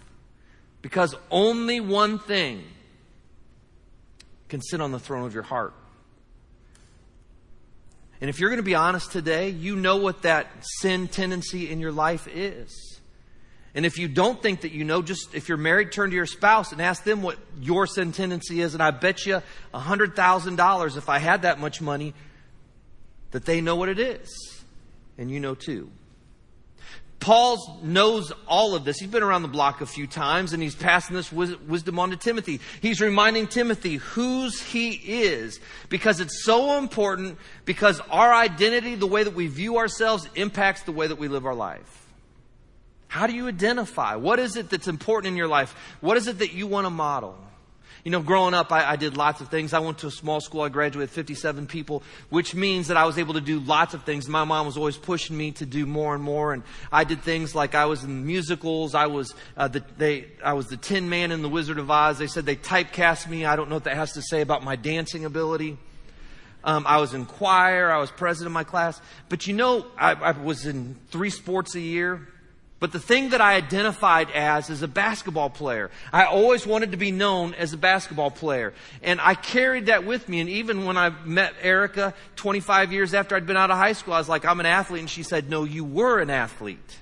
Because 0.84 1.14
only 1.30 1.80
one 1.80 2.18
thing 2.18 2.62
can 4.50 4.60
sit 4.60 4.82
on 4.82 4.92
the 4.92 4.98
throne 4.98 5.24
of 5.24 5.32
your 5.32 5.42
heart. 5.42 5.72
And 8.20 8.28
if 8.28 8.38
you're 8.38 8.50
going 8.50 8.58
to 8.58 8.62
be 8.62 8.74
honest 8.74 9.10
today, 9.10 9.48
you 9.48 9.76
know 9.76 9.96
what 9.96 10.20
that 10.22 10.46
sin 10.60 11.08
tendency 11.08 11.70
in 11.70 11.80
your 11.80 11.90
life 11.90 12.28
is. 12.28 13.00
And 13.74 13.86
if 13.86 13.96
you 13.96 14.08
don't 14.08 14.42
think 14.42 14.60
that 14.60 14.72
you 14.72 14.84
know, 14.84 15.00
just 15.00 15.34
if 15.34 15.48
you're 15.48 15.56
married, 15.56 15.90
turn 15.90 16.10
to 16.10 16.16
your 16.16 16.26
spouse 16.26 16.70
and 16.70 16.82
ask 16.82 17.02
them 17.02 17.22
what 17.22 17.38
your 17.58 17.86
sin 17.86 18.12
tendency 18.12 18.60
is. 18.60 18.74
And 18.74 18.82
I 18.82 18.90
bet 18.90 19.24
you 19.24 19.40
$100,000 19.72 20.96
if 20.98 21.08
I 21.08 21.16
had 21.16 21.42
that 21.42 21.58
much 21.58 21.80
money 21.80 22.12
that 23.30 23.46
they 23.46 23.62
know 23.62 23.76
what 23.76 23.88
it 23.88 23.98
is. 23.98 24.62
And 25.16 25.30
you 25.30 25.40
know 25.40 25.54
too. 25.54 25.90
Paul 27.24 27.80
knows 27.82 28.32
all 28.46 28.74
of 28.74 28.84
this. 28.84 28.98
He's 28.98 29.08
been 29.08 29.22
around 29.22 29.40
the 29.40 29.48
block 29.48 29.80
a 29.80 29.86
few 29.86 30.06
times 30.06 30.52
and 30.52 30.62
he's 30.62 30.74
passing 30.74 31.16
this 31.16 31.32
wisdom 31.32 31.98
on 31.98 32.10
to 32.10 32.18
Timothy. 32.18 32.60
He's 32.82 33.00
reminding 33.00 33.46
Timothy 33.46 33.94
whose 33.94 34.60
he 34.60 34.90
is 34.90 35.58
because 35.88 36.20
it's 36.20 36.44
so 36.44 36.76
important 36.76 37.38
because 37.64 37.98
our 38.10 38.34
identity, 38.34 38.94
the 38.94 39.06
way 39.06 39.24
that 39.24 39.32
we 39.32 39.46
view 39.46 39.78
ourselves, 39.78 40.28
impacts 40.34 40.82
the 40.82 40.92
way 40.92 41.06
that 41.06 41.16
we 41.16 41.28
live 41.28 41.46
our 41.46 41.54
life. 41.54 42.06
How 43.08 43.26
do 43.26 43.32
you 43.32 43.48
identify? 43.48 44.16
What 44.16 44.38
is 44.38 44.56
it 44.56 44.68
that's 44.68 44.86
important 44.86 45.30
in 45.30 45.38
your 45.38 45.48
life? 45.48 45.74
What 46.02 46.18
is 46.18 46.28
it 46.28 46.40
that 46.40 46.52
you 46.52 46.66
want 46.66 46.84
to 46.84 46.90
model? 46.90 47.38
You 48.04 48.10
know, 48.10 48.20
growing 48.20 48.52
up, 48.52 48.70
I, 48.70 48.84
I, 48.84 48.96
did 48.96 49.16
lots 49.16 49.40
of 49.40 49.48
things. 49.48 49.72
I 49.72 49.78
went 49.78 49.96
to 49.98 50.08
a 50.08 50.10
small 50.10 50.38
school. 50.42 50.60
I 50.60 50.68
graduated 50.68 51.08
57 51.08 51.66
people, 51.66 52.02
which 52.28 52.54
means 52.54 52.88
that 52.88 52.98
I 52.98 53.06
was 53.06 53.16
able 53.16 53.32
to 53.32 53.40
do 53.40 53.60
lots 53.60 53.94
of 53.94 54.04
things. 54.04 54.28
My 54.28 54.44
mom 54.44 54.66
was 54.66 54.76
always 54.76 54.98
pushing 54.98 55.38
me 55.38 55.52
to 55.52 55.64
do 55.64 55.86
more 55.86 56.14
and 56.14 56.22
more. 56.22 56.52
And 56.52 56.64
I 56.92 57.04
did 57.04 57.22
things 57.22 57.54
like 57.54 57.74
I 57.74 57.86
was 57.86 58.04
in 58.04 58.26
musicals. 58.26 58.94
I 58.94 59.06
was, 59.06 59.34
uh, 59.56 59.68
the, 59.68 59.82
they, 59.96 60.26
I 60.44 60.52
was 60.52 60.66
the 60.66 60.76
Tin 60.76 61.08
Man 61.08 61.32
in 61.32 61.40
The 61.40 61.48
Wizard 61.48 61.78
of 61.78 61.90
Oz. 61.90 62.18
They 62.18 62.26
said 62.26 62.44
they 62.44 62.56
typecast 62.56 63.26
me. 63.26 63.46
I 63.46 63.56
don't 63.56 63.70
know 63.70 63.76
what 63.76 63.84
that 63.84 63.96
has 63.96 64.12
to 64.12 64.22
say 64.22 64.42
about 64.42 64.62
my 64.62 64.76
dancing 64.76 65.24
ability. 65.24 65.78
Um, 66.62 66.86
I 66.86 66.98
was 66.98 67.14
in 67.14 67.24
choir. 67.24 67.90
I 67.90 67.98
was 67.98 68.10
president 68.10 68.48
of 68.48 68.52
my 68.52 68.64
class. 68.64 69.00
But 69.30 69.46
you 69.46 69.54
know, 69.54 69.86
I, 69.96 70.12
I 70.12 70.30
was 70.32 70.66
in 70.66 70.96
three 71.10 71.30
sports 71.30 71.74
a 71.74 71.80
year. 71.80 72.28
But 72.84 72.92
the 72.92 73.00
thing 73.00 73.30
that 73.30 73.40
I 73.40 73.54
identified 73.54 74.30
as 74.32 74.68
is 74.68 74.82
a 74.82 74.86
basketball 74.86 75.48
player. 75.48 75.90
I 76.12 76.26
always 76.26 76.66
wanted 76.66 76.90
to 76.90 76.98
be 76.98 77.12
known 77.12 77.54
as 77.54 77.72
a 77.72 77.78
basketball 77.78 78.30
player. 78.30 78.74
And 79.02 79.22
I 79.22 79.32
carried 79.32 79.86
that 79.86 80.04
with 80.04 80.28
me. 80.28 80.40
And 80.40 80.50
even 80.50 80.84
when 80.84 80.98
I 80.98 81.08
met 81.24 81.54
Erica 81.62 82.12
25 82.36 82.92
years 82.92 83.14
after 83.14 83.36
I'd 83.36 83.46
been 83.46 83.56
out 83.56 83.70
of 83.70 83.78
high 83.78 83.94
school, 83.94 84.12
I 84.12 84.18
was 84.18 84.28
like, 84.28 84.44
I'm 84.44 84.60
an 84.60 84.66
athlete. 84.66 85.00
And 85.00 85.08
she 85.08 85.22
said, 85.22 85.48
No, 85.48 85.64
you 85.64 85.82
were 85.82 86.20
an 86.20 86.28
athlete. 86.28 86.98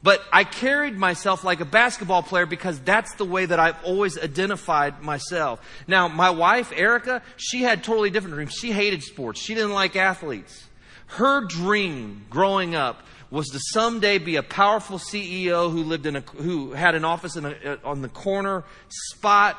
But 0.00 0.22
I 0.32 0.44
carried 0.44 0.96
myself 0.96 1.42
like 1.42 1.58
a 1.58 1.64
basketball 1.64 2.22
player 2.22 2.46
because 2.46 2.78
that's 2.78 3.16
the 3.16 3.24
way 3.24 3.46
that 3.46 3.58
I've 3.58 3.82
always 3.82 4.16
identified 4.16 5.02
myself. 5.02 5.60
Now, 5.88 6.06
my 6.06 6.30
wife, 6.30 6.72
Erica, 6.72 7.20
she 7.36 7.62
had 7.62 7.82
totally 7.82 8.10
different 8.10 8.36
dreams. 8.36 8.52
She 8.52 8.70
hated 8.70 9.02
sports. 9.02 9.40
She 9.40 9.54
didn't 9.54 9.72
like 9.72 9.96
athletes. 9.96 10.68
Her 11.06 11.44
dream 11.44 12.26
growing 12.30 12.76
up 12.76 13.02
was 13.30 13.48
to 13.48 13.60
someday 13.72 14.18
be 14.18 14.36
a 14.36 14.42
powerful 14.42 14.98
CEO 14.98 15.70
who 15.70 15.82
lived 15.82 16.06
in 16.06 16.16
a, 16.16 16.20
who 16.20 16.72
had 16.72 16.94
an 16.94 17.04
office 17.04 17.36
a, 17.36 17.78
on 17.84 18.02
the 18.02 18.08
corner 18.08 18.64
spot, 18.88 19.58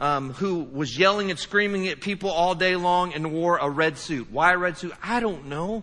um, 0.00 0.32
who 0.34 0.60
was 0.60 0.98
yelling 0.98 1.30
and 1.30 1.38
screaming 1.38 1.88
at 1.88 2.00
people 2.00 2.30
all 2.30 2.54
day 2.54 2.76
long 2.76 3.14
and 3.14 3.32
wore 3.32 3.58
a 3.58 3.68
red 3.68 3.98
suit. 3.98 4.30
Why 4.30 4.52
a 4.52 4.58
red 4.58 4.78
suit? 4.78 4.92
I 5.02 5.20
don't 5.20 5.46
know. 5.46 5.82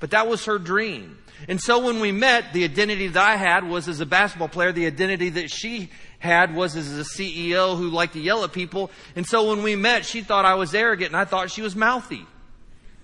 But 0.00 0.12
that 0.12 0.26
was 0.26 0.46
her 0.46 0.58
dream. 0.58 1.18
And 1.46 1.60
so 1.60 1.84
when 1.84 2.00
we 2.00 2.10
met, 2.10 2.52
the 2.52 2.64
identity 2.64 3.08
that 3.08 3.22
I 3.22 3.36
had 3.36 3.64
was 3.64 3.88
as 3.88 4.00
a 4.00 4.06
basketball 4.06 4.48
player. 4.48 4.72
The 4.72 4.86
identity 4.86 5.30
that 5.30 5.50
she 5.50 5.90
had 6.18 6.54
was 6.54 6.76
as 6.76 6.98
a 6.98 7.04
CEO 7.04 7.76
who 7.76 7.88
liked 7.90 8.14
to 8.14 8.20
yell 8.20 8.44
at 8.44 8.52
people. 8.52 8.90
And 9.14 9.26
so 9.26 9.48
when 9.48 9.62
we 9.62 9.76
met, 9.76 10.04
she 10.04 10.22
thought 10.22 10.44
I 10.44 10.54
was 10.54 10.74
arrogant 10.74 11.08
and 11.08 11.16
I 11.16 11.24
thought 11.24 11.50
she 11.50 11.62
was 11.62 11.76
mouthy. 11.76 12.26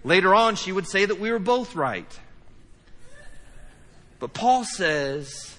Later 0.04 0.34
on, 0.34 0.56
she 0.56 0.72
would 0.72 0.86
say 0.86 1.04
that 1.04 1.18
we 1.18 1.30
were 1.30 1.38
both 1.38 1.74
right. 1.74 2.06
But 4.18 4.32
Paul 4.32 4.64
says, 4.64 5.56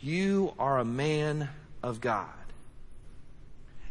You 0.00 0.54
are 0.58 0.78
a 0.78 0.84
man 0.84 1.48
of 1.82 2.00
God. 2.00 2.28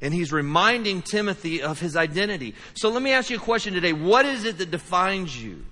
And 0.02 0.14
he's 0.14 0.34
reminding 0.34 1.02
Timothy 1.02 1.62
of 1.62 1.80
his 1.80 1.96
identity. 1.96 2.56
So 2.74 2.90
let 2.90 3.02
me 3.02 3.12
ask 3.12 3.30
you 3.30 3.38
a 3.38 3.40
question 3.40 3.74
today. 3.74 3.94
What 3.94 4.26
is 4.26 4.44
it 4.44 4.58
that 4.58 4.70
defines 4.70 5.42
you? 5.42 5.66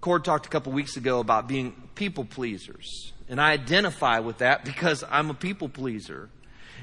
Cord 0.00 0.24
talked 0.24 0.46
a 0.46 0.48
couple 0.48 0.72
weeks 0.72 0.96
ago 0.96 1.20
about 1.20 1.46
being 1.46 1.74
people 1.94 2.24
pleasers. 2.24 3.12
And 3.28 3.40
I 3.40 3.52
identify 3.52 4.18
with 4.18 4.38
that 4.38 4.64
because 4.64 5.04
I'm 5.08 5.30
a 5.30 5.34
people 5.34 5.68
pleaser. 5.68 6.28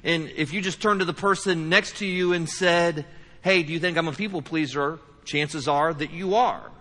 And 0.03 0.31
if 0.37 0.53
you 0.53 0.61
just 0.61 0.81
turn 0.81 0.99
to 0.99 1.05
the 1.05 1.13
person 1.13 1.67
next 1.67 1.97
to 1.97 2.05
you 2.05 2.31
and 2.31 2.49
said, 2.49 3.05
Hey, 3.41 3.63
do 3.63 3.73
you 3.73 3.79
think 3.79 3.97
I'm 3.97 4.07
a 4.07 4.13
people 4.13 4.41
pleaser? 4.41 4.99
Chances 5.25 5.67
are 5.67 5.93
that 5.93 6.11
you 6.11 6.35
are. 6.35 6.71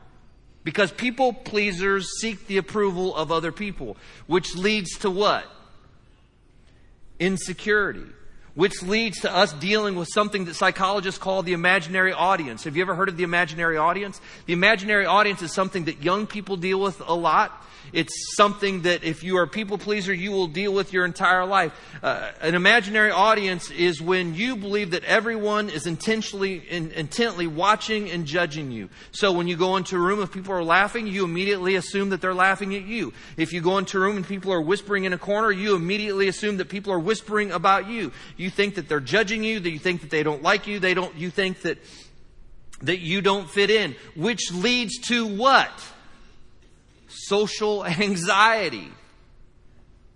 Because 0.65 0.93
people 0.93 1.33
pleasers 1.33 2.09
seek 2.21 2.47
the 2.47 2.59
approval 2.59 3.15
of 3.17 3.33
other 3.33 3.53
people, 3.53 3.97
which 4.27 4.55
leads 4.55 4.99
to 4.99 5.11
what? 5.11 5.45
Insecurity. 7.19 8.05
which 8.59 8.83
leads 8.83 9.21
to 9.21 9.33
us 9.33 9.53
dealing 9.53 9.95
with 9.95 10.09
something 10.13 10.47
that 10.47 10.55
psychologists 10.55 11.17
call 11.17 11.45
the 11.45 11.53
imaginary 11.53 12.13
audience. 12.13 12.65
Have 12.65 12.77
you 12.77 12.83
ever 12.83 12.97
heard 12.97 13.09
of 13.09 13.17
the 13.17 13.23
imaginary 13.23 13.77
audience? 13.77 14.21
The 14.47 14.53
imaginary 14.53 15.07
audience 15.07 15.43
is 15.43 15.53
something 15.53 15.85
that 15.85 16.03
young 16.03 16.27
people 16.27 16.57
deal 16.57 16.81
with 16.81 17.01
a 17.07 17.15
lot. 17.15 17.53
It's 17.93 18.37
something 18.37 18.83
that 18.83 19.05
if 19.05 19.23
you 19.23 19.39
are 19.39 19.45
a 19.45 19.49
people 19.49 19.79
pleaser, 19.79 20.13
you 20.13 20.31
will 20.31 20.47
deal 20.47 20.73
with 20.73 20.93
your 20.93 21.05
entire 21.05 21.45
life. 21.45 21.73
Uh, 22.03 22.31
an 22.41 22.55
imaginary 22.55 23.11
audience 23.11 23.71
is 23.71 24.01
when 24.01 24.35
you 24.35 24.57
believe 24.57 24.91
that 24.91 25.05
everyone 25.05 25.71
is 25.71 25.87
intentionally, 25.87 26.57
in, 26.69 26.91
intently 26.93 27.47
watching 27.47 28.11
and 28.11 28.27
judging 28.27 28.71
you. 28.71 28.89
So 29.13 29.33
when 29.33 29.49
you 29.49 29.57
go 29.57 29.77
into 29.77 29.97
a 29.97 30.01
room, 30.01 30.23
if 30.23 30.33
people 30.33 30.53
are 30.53 30.65
laughing, 30.65 31.07
you 31.07 31.25
immediately 31.25 31.77
assume 31.77 32.11
that 32.11 32.21
they're 32.21 32.35
laughing 32.35 32.75
at 32.75 32.85
you. 32.85 33.13
If 33.37 33.53
you 33.53 33.61
go 33.61 33.79
into 33.79 33.99
a 33.99 34.01
room 34.01 34.17
and 34.17 34.27
people 34.27 34.53
are 34.53 34.61
whispering 34.61 35.05
in 35.05 35.13
a 35.13 35.19
corner, 35.19 35.51
you 35.51 35.75
immediately 35.75 36.29
assume 36.29 36.59
that 36.59 36.69
people 36.69 36.93
are 36.93 36.99
whispering 36.99 37.53
about 37.53 37.89
you. 37.89 38.13
You 38.37 38.51
think 38.51 38.75
that 38.77 38.89
they're 38.89 39.01
judging 39.01 39.45
you, 39.45 39.61
that 39.61 39.71
you 39.71 39.79
think 39.79 40.03
that 40.03 40.11
they 40.11 40.23
don't 40.23 40.43
like 40.43 40.67
you, 40.67 40.79
they 40.79 40.95
don't, 40.95 41.15
you 41.17 41.31
think 41.31 41.63
that, 41.63 41.79
that 42.83 42.99
you 42.99 43.21
don't 43.21 43.49
fit 43.49 43.71
in, 43.71 43.97
which 44.15 44.53
leads 44.53 44.99
to 45.09 45.27
what? 45.27 45.71
Social 47.09 47.85
anxiety. 47.87 48.93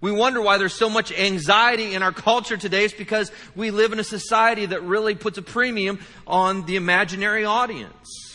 We 0.00 0.10
wonder 0.10 0.42
why 0.42 0.58
there's 0.58 0.74
so 0.74 0.90
much 0.90 1.12
anxiety 1.12 1.94
in 1.94 2.02
our 2.02 2.12
culture 2.12 2.56
today. 2.56 2.84
It's 2.84 2.94
because 2.94 3.30
we 3.54 3.70
live 3.70 3.92
in 3.92 4.00
a 4.00 4.04
society 4.04 4.66
that 4.66 4.82
really 4.82 5.14
puts 5.14 5.38
a 5.38 5.42
premium 5.42 6.00
on 6.26 6.66
the 6.66 6.74
imaginary 6.74 7.44
audience. 7.44 8.31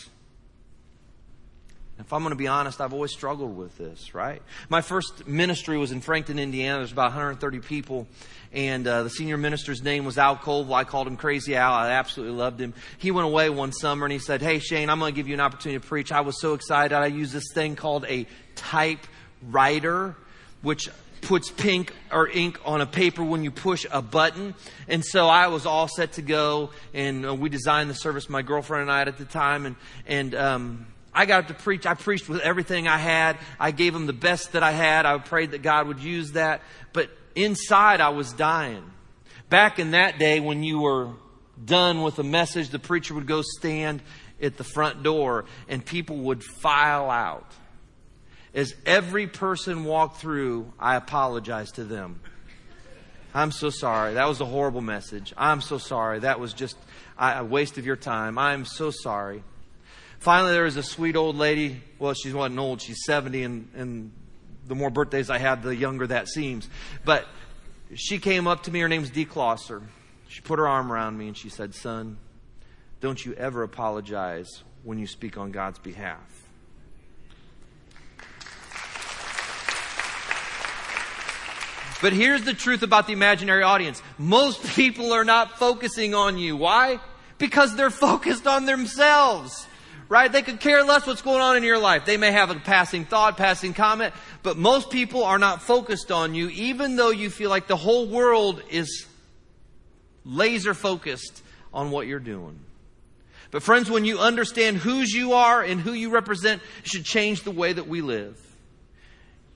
If 2.08 2.14
I'm 2.14 2.22
going 2.22 2.30
to 2.30 2.36
be 2.36 2.46
honest, 2.46 2.80
I've 2.80 2.94
always 2.94 3.12
struggled 3.12 3.54
with 3.54 3.76
this, 3.76 4.14
right? 4.14 4.40
My 4.70 4.80
first 4.80 5.28
ministry 5.28 5.76
was 5.76 5.92
in 5.92 6.00
Frankton, 6.00 6.38
Indiana. 6.38 6.78
There's 6.78 6.90
about 6.90 7.10
130 7.10 7.60
people. 7.60 8.06
And 8.50 8.88
uh, 8.88 9.02
the 9.02 9.10
senior 9.10 9.36
minister's 9.36 9.82
name 9.82 10.06
was 10.06 10.16
Al 10.16 10.36
Colville. 10.36 10.72
I 10.72 10.84
called 10.84 11.06
him 11.06 11.18
Crazy 11.18 11.54
Al. 11.54 11.70
I 11.70 11.90
absolutely 11.90 12.34
loved 12.34 12.62
him. 12.62 12.72
He 12.96 13.10
went 13.10 13.26
away 13.26 13.50
one 13.50 13.72
summer 13.72 14.06
and 14.06 14.12
he 14.14 14.18
said, 14.18 14.40
Hey, 14.40 14.58
Shane, 14.58 14.88
I'm 14.88 15.00
going 15.00 15.12
to 15.12 15.16
give 15.16 15.28
you 15.28 15.34
an 15.34 15.40
opportunity 15.40 15.78
to 15.78 15.86
preach. 15.86 16.10
I 16.10 16.22
was 16.22 16.40
so 16.40 16.54
excited. 16.54 16.96
I 16.96 17.08
used 17.08 17.34
this 17.34 17.52
thing 17.52 17.76
called 17.76 18.06
a 18.06 18.26
typewriter, 18.54 20.16
which 20.62 20.88
puts 21.20 21.50
pink 21.50 21.92
or 22.10 22.26
ink 22.26 22.58
on 22.64 22.80
a 22.80 22.86
paper 22.86 23.22
when 23.22 23.44
you 23.44 23.50
push 23.50 23.84
a 23.90 24.00
button. 24.00 24.54
And 24.88 25.04
so 25.04 25.28
I 25.28 25.48
was 25.48 25.66
all 25.66 25.88
set 25.88 26.14
to 26.14 26.22
go, 26.22 26.70
and 26.94 27.26
uh, 27.26 27.34
we 27.34 27.50
designed 27.50 27.90
the 27.90 27.94
service, 27.94 28.30
my 28.30 28.40
girlfriend 28.40 28.84
and 28.84 28.90
I 28.90 29.02
at 29.02 29.18
the 29.18 29.26
time, 29.26 29.66
and 29.66 29.76
and 30.06 30.34
um, 30.34 30.86
I 31.18 31.26
got 31.26 31.48
to 31.48 31.54
preach. 31.54 31.86
I 31.86 31.94
preached 31.94 32.28
with 32.28 32.40
everything 32.40 32.86
I 32.88 32.98
had. 32.98 33.36
I 33.58 33.70
gave 33.70 33.92
them 33.92 34.06
the 34.06 34.12
best 34.12 34.52
that 34.52 34.62
I 34.62 34.72
had. 34.72 35.04
I 35.04 35.18
prayed 35.18 35.50
that 35.50 35.62
God 35.62 35.88
would 35.88 36.00
use 36.00 36.32
that. 36.32 36.62
But 36.92 37.10
inside, 37.34 38.00
I 38.00 38.10
was 38.10 38.32
dying. 38.32 38.84
Back 39.50 39.78
in 39.78 39.90
that 39.90 40.18
day, 40.18 40.40
when 40.40 40.62
you 40.62 40.80
were 40.80 41.10
done 41.62 42.02
with 42.02 42.18
a 42.18 42.24
message, 42.24 42.68
the 42.68 42.78
preacher 42.78 43.14
would 43.14 43.26
go 43.26 43.42
stand 43.42 44.02
at 44.40 44.56
the 44.56 44.64
front 44.64 45.02
door, 45.02 45.46
and 45.68 45.84
people 45.84 46.16
would 46.16 46.44
file 46.44 47.10
out 47.10 47.52
as 48.54 48.74
every 48.86 49.26
person 49.26 49.84
walked 49.84 50.20
through, 50.20 50.72
I 50.78 50.96
apologized 50.96 51.76
to 51.76 51.84
them. 51.84 52.20
I'm 53.34 53.52
so 53.52 53.70
sorry. 53.70 54.14
That 54.14 54.26
was 54.26 54.40
a 54.40 54.46
horrible 54.46 54.80
message. 54.80 55.34
I'm 55.36 55.60
so 55.60 55.78
sorry. 55.78 56.20
That 56.20 56.40
was 56.40 56.54
just 56.54 56.76
a 57.18 57.44
waste 57.44 57.78
of 57.78 57.86
your 57.86 57.96
time. 57.96 58.38
I'm 58.38 58.64
so 58.64 58.90
sorry. 58.90 59.44
Finally, 60.18 60.52
there 60.52 60.64
was 60.64 60.76
a 60.76 60.82
sweet 60.82 61.16
old 61.16 61.36
lady. 61.36 61.80
Well, 61.98 62.14
she 62.14 62.32
wasn't 62.32 62.58
old. 62.58 62.82
She's 62.82 63.04
70, 63.04 63.42
and, 63.42 63.68
and 63.74 64.12
the 64.66 64.74
more 64.74 64.90
birthdays 64.90 65.30
I 65.30 65.38
have, 65.38 65.62
the 65.62 65.74
younger 65.74 66.06
that 66.06 66.28
seems. 66.28 66.68
But 67.04 67.26
she 67.94 68.18
came 68.18 68.46
up 68.46 68.64
to 68.64 68.70
me. 68.70 68.80
Her 68.80 68.88
name's 68.88 69.10
Dee. 69.10 69.26
She 70.28 70.40
put 70.42 70.58
her 70.58 70.68
arm 70.68 70.92
around 70.92 71.16
me 71.16 71.28
and 71.28 71.36
she 71.36 71.48
said, 71.48 71.74
Son, 71.74 72.18
don't 73.00 73.24
you 73.24 73.32
ever 73.34 73.62
apologize 73.62 74.62
when 74.82 74.98
you 74.98 75.06
speak 75.06 75.38
on 75.38 75.52
God's 75.52 75.78
behalf. 75.78 76.18
But 82.00 82.12
here's 82.12 82.44
the 82.44 82.54
truth 82.54 82.82
about 82.82 83.08
the 83.08 83.12
imaginary 83.12 83.62
audience. 83.64 84.02
Most 84.18 84.64
people 84.76 85.12
are 85.12 85.24
not 85.24 85.58
focusing 85.58 86.14
on 86.14 86.38
you. 86.38 86.56
Why? 86.56 87.00
Because 87.38 87.74
they're 87.74 87.90
focused 87.90 88.46
on 88.46 88.66
themselves. 88.66 89.66
Right? 90.08 90.32
They 90.32 90.40
could 90.42 90.60
care 90.60 90.84
less 90.84 91.06
what's 91.06 91.20
going 91.20 91.42
on 91.42 91.56
in 91.56 91.62
your 91.62 91.78
life. 91.78 92.06
They 92.06 92.16
may 92.16 92.32
have 92.32 92.50
a 92.50 92.54
passing 92.54 93.04
thought, 93.04 93.36
passing 93.36 93.74
comment, 93.74 94.14
but 94.42 94.56
most 94.56 94.90
people 94.90 95.22
are 95.22 95.38
not 95.38 95.62
focused 95.62 96.10
on 96.10 96.34
you, 96.34 96.48
even 96.48 96.96
though 96.96 97.10
you 97.10 97.28
feel 97.28 97.50
like 97.50 97.66
the 97.66 97.76
whole 97.76 98.08
world 98.08 98.62
is 98.70 99.06
laser 100.24 100.72
focused 100.72 101.42
on 101.74 101.90
what 101.90 102.06
you're 102.06 102.20
doing. 102.20 102.58
But 103.50 103.62
friends, 103.62 103.90
when 103.90 104.04
you 104.04 104.18
understand 104.18 104.78
whose 104.78 105.10
you 105.10 105.32
are 105.32 105.62
and 105.62 105.80
who 105.80 105.92
you 105.92 106.10
represent, 106.10 106.62
it 106.82 106.88
should 106.88 107.04
change 107.04 107.42
the 107.42 107.50
way 107.50 107.72
that 107.72 107.88
we 107.88 108.00
live. 108.00 108.38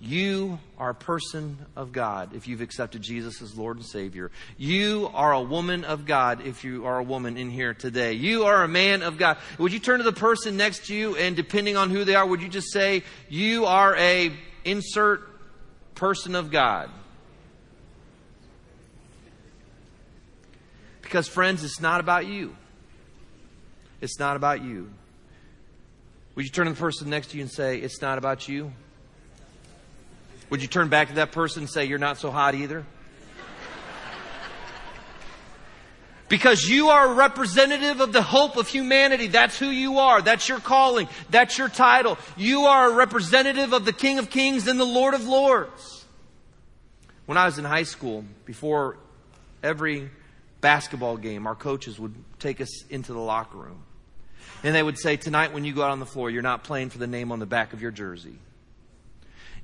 You 0.04 0.59
are 0.78 0.90
a 0.90 0.94
person 0.97 1.56
of 1.76 1.92
God 1.92 2.35
if 2.35 2.49
you've 2.49 2.61
accepted 2.61 3.02
Jesus 3.02 3.40
as 3.40 3.56
Lord 3.56 3.76
and 3.76 3.87
Savior. 3.87 4.32
You 4.59 5.09
are 5.14 5.32
a 5.32 5.40
woman 5.40 5.85
of 5.85 6.06
God 6.06 6.44
if 6.44 6.64
you 6.64 6.87
are 6.87 6.99
a 6.99 7.04
woman 7.04 7.37
in 7.37 7.50
here 7.50 7.73
today. 7.73 8.14
You 8.14 8.47
are 8.47 8.64
a 8.64 8.68
man 8.68 9.02
of 9.02 9.16
God. 9.16 9.38
Would 9.59 9.73
you 9.73 9.78
turn 9.78 9.99
to 9.99 10.04
the 10.04 10.12
person 10.12 10.56
next 10.56 10.87
to 10.87 10.94
you 10.94 11.14
and 11.14 11.37
depending 11.37 11.76
on 11.76 11.88
who 11.88 12.02
they 12.02 12.16
are, 12.16 12.26
would 12.26 12.42
you 12.42 12.49
just 12.49 12.73
say, 12.73 13.04
You 13.28 13.66
are 13.66 13.94
a 13.97 14.32
insert 14.64 15.23
person 15.94 16.35
of 16.35 16.50
God? 16.50 16.90
Because, 21.02 21.28
friends, 21.28 21.62
it's 21.62 21.80
not 21.80 22.00
about 22.00 22.26
you. 22.26 22.56
It's 24.00 24.18
not 24.18 24.35
about 24.35 24.64
you. 24.64 24.90
Would 26.35 26.44
you 26.44 26.50
turn 26.50 26.66
to 26.66 26.73
the 26.73 26.80
person 26.80 27.09
next 27.09 27.28
to 27.28 27.37
you 27.37 27.44
and 27.44 27.52
say, 27.52 27.78
It's 27.78 28.02
not 28.02 28.18
about 28.18 28.49
you? 28.49 28.73
Would 30.52 30.61
you 30.61 30.68
turn 30.68 30.88
back 30.88 31.09
to 31.09 31.14
that 31.14 31.32
person 31.32 31.62
and 31.62 31.71
say, 31.71 31.87
You're 31.87 31.97
not 31.97 32.18
so 32.18 32.30
hot 32.30 32.54
either? 32.54 32.85
Because 36.28 36.68
you 36.68 36.90
are 36.90 37.11
a 37.11 37.14
representative 37.14 38.02
of 38.02 38.12
the 38.12 38.21
hope 38.21 38.59
of 38.59 38.68
humanity. 38.68 39.28
That's 39.28 39.59
who 39.59 39.68
you 39.68 39.99
are. 39.99 40.21
That's 40.21 40.47
your 40.50 40.61
calling. 40.61 41.09
That's 41.30 41.56
your 41.56 41.71
title. 41.71 42.18
You 42.37 42.64
are 42.66 42.90
a 42.90 42.94
representative 42.94 43.73
of 43.73 43.87
the 43.87 43.94
King 43.94 44.18
of 44.18 44.28
Kings 44.28 44.66
and 44.66 44.78
the 44.78 44.85
Lord 44.85 45.14
of 45.14 45.25
Lords. 45.25 46.04
When 47.25 47.38
I 47.38 47.47
was 47.47 47.56
in 47.56 47.64
high 47.64 47.85
school, 47.85 48.23
before 48.44 48.99
every 49.62 50.11
basketball 50.61 51.16
game, 51.16 51.47
our 51.47 51.54
coaches 51.54 51.99
would 51.99 52.14
take 52.38 52.61
us 52.61 52.85
into 52.90 53.14
the 53.14 53.21
locker 53.21 53.56
room. 53.56 53.85
And 54.62 54.75
they 54.75 54.82
would 54.82 54.99
say, 54.99 55.16
Tonight, 55.16 55.54
when 55.54 55.64
you 55.64 55.73
go 55.73 55.82
out 55.82 55.92
on 55.92 55.99
the 55.99 56.04
floor, 56.04 56.28
you're 56.28 56.42
not 56.42 56.62
playing 56.62 56.90
for 56.90 56.99
the 56.99 57.06
name 57.06 57.32
on 57.32 57.38
the 57.38 57.47
back 57.47 57.73
of 57.73 57.80
your 57.80 57.90
jersey. 57.90 58.37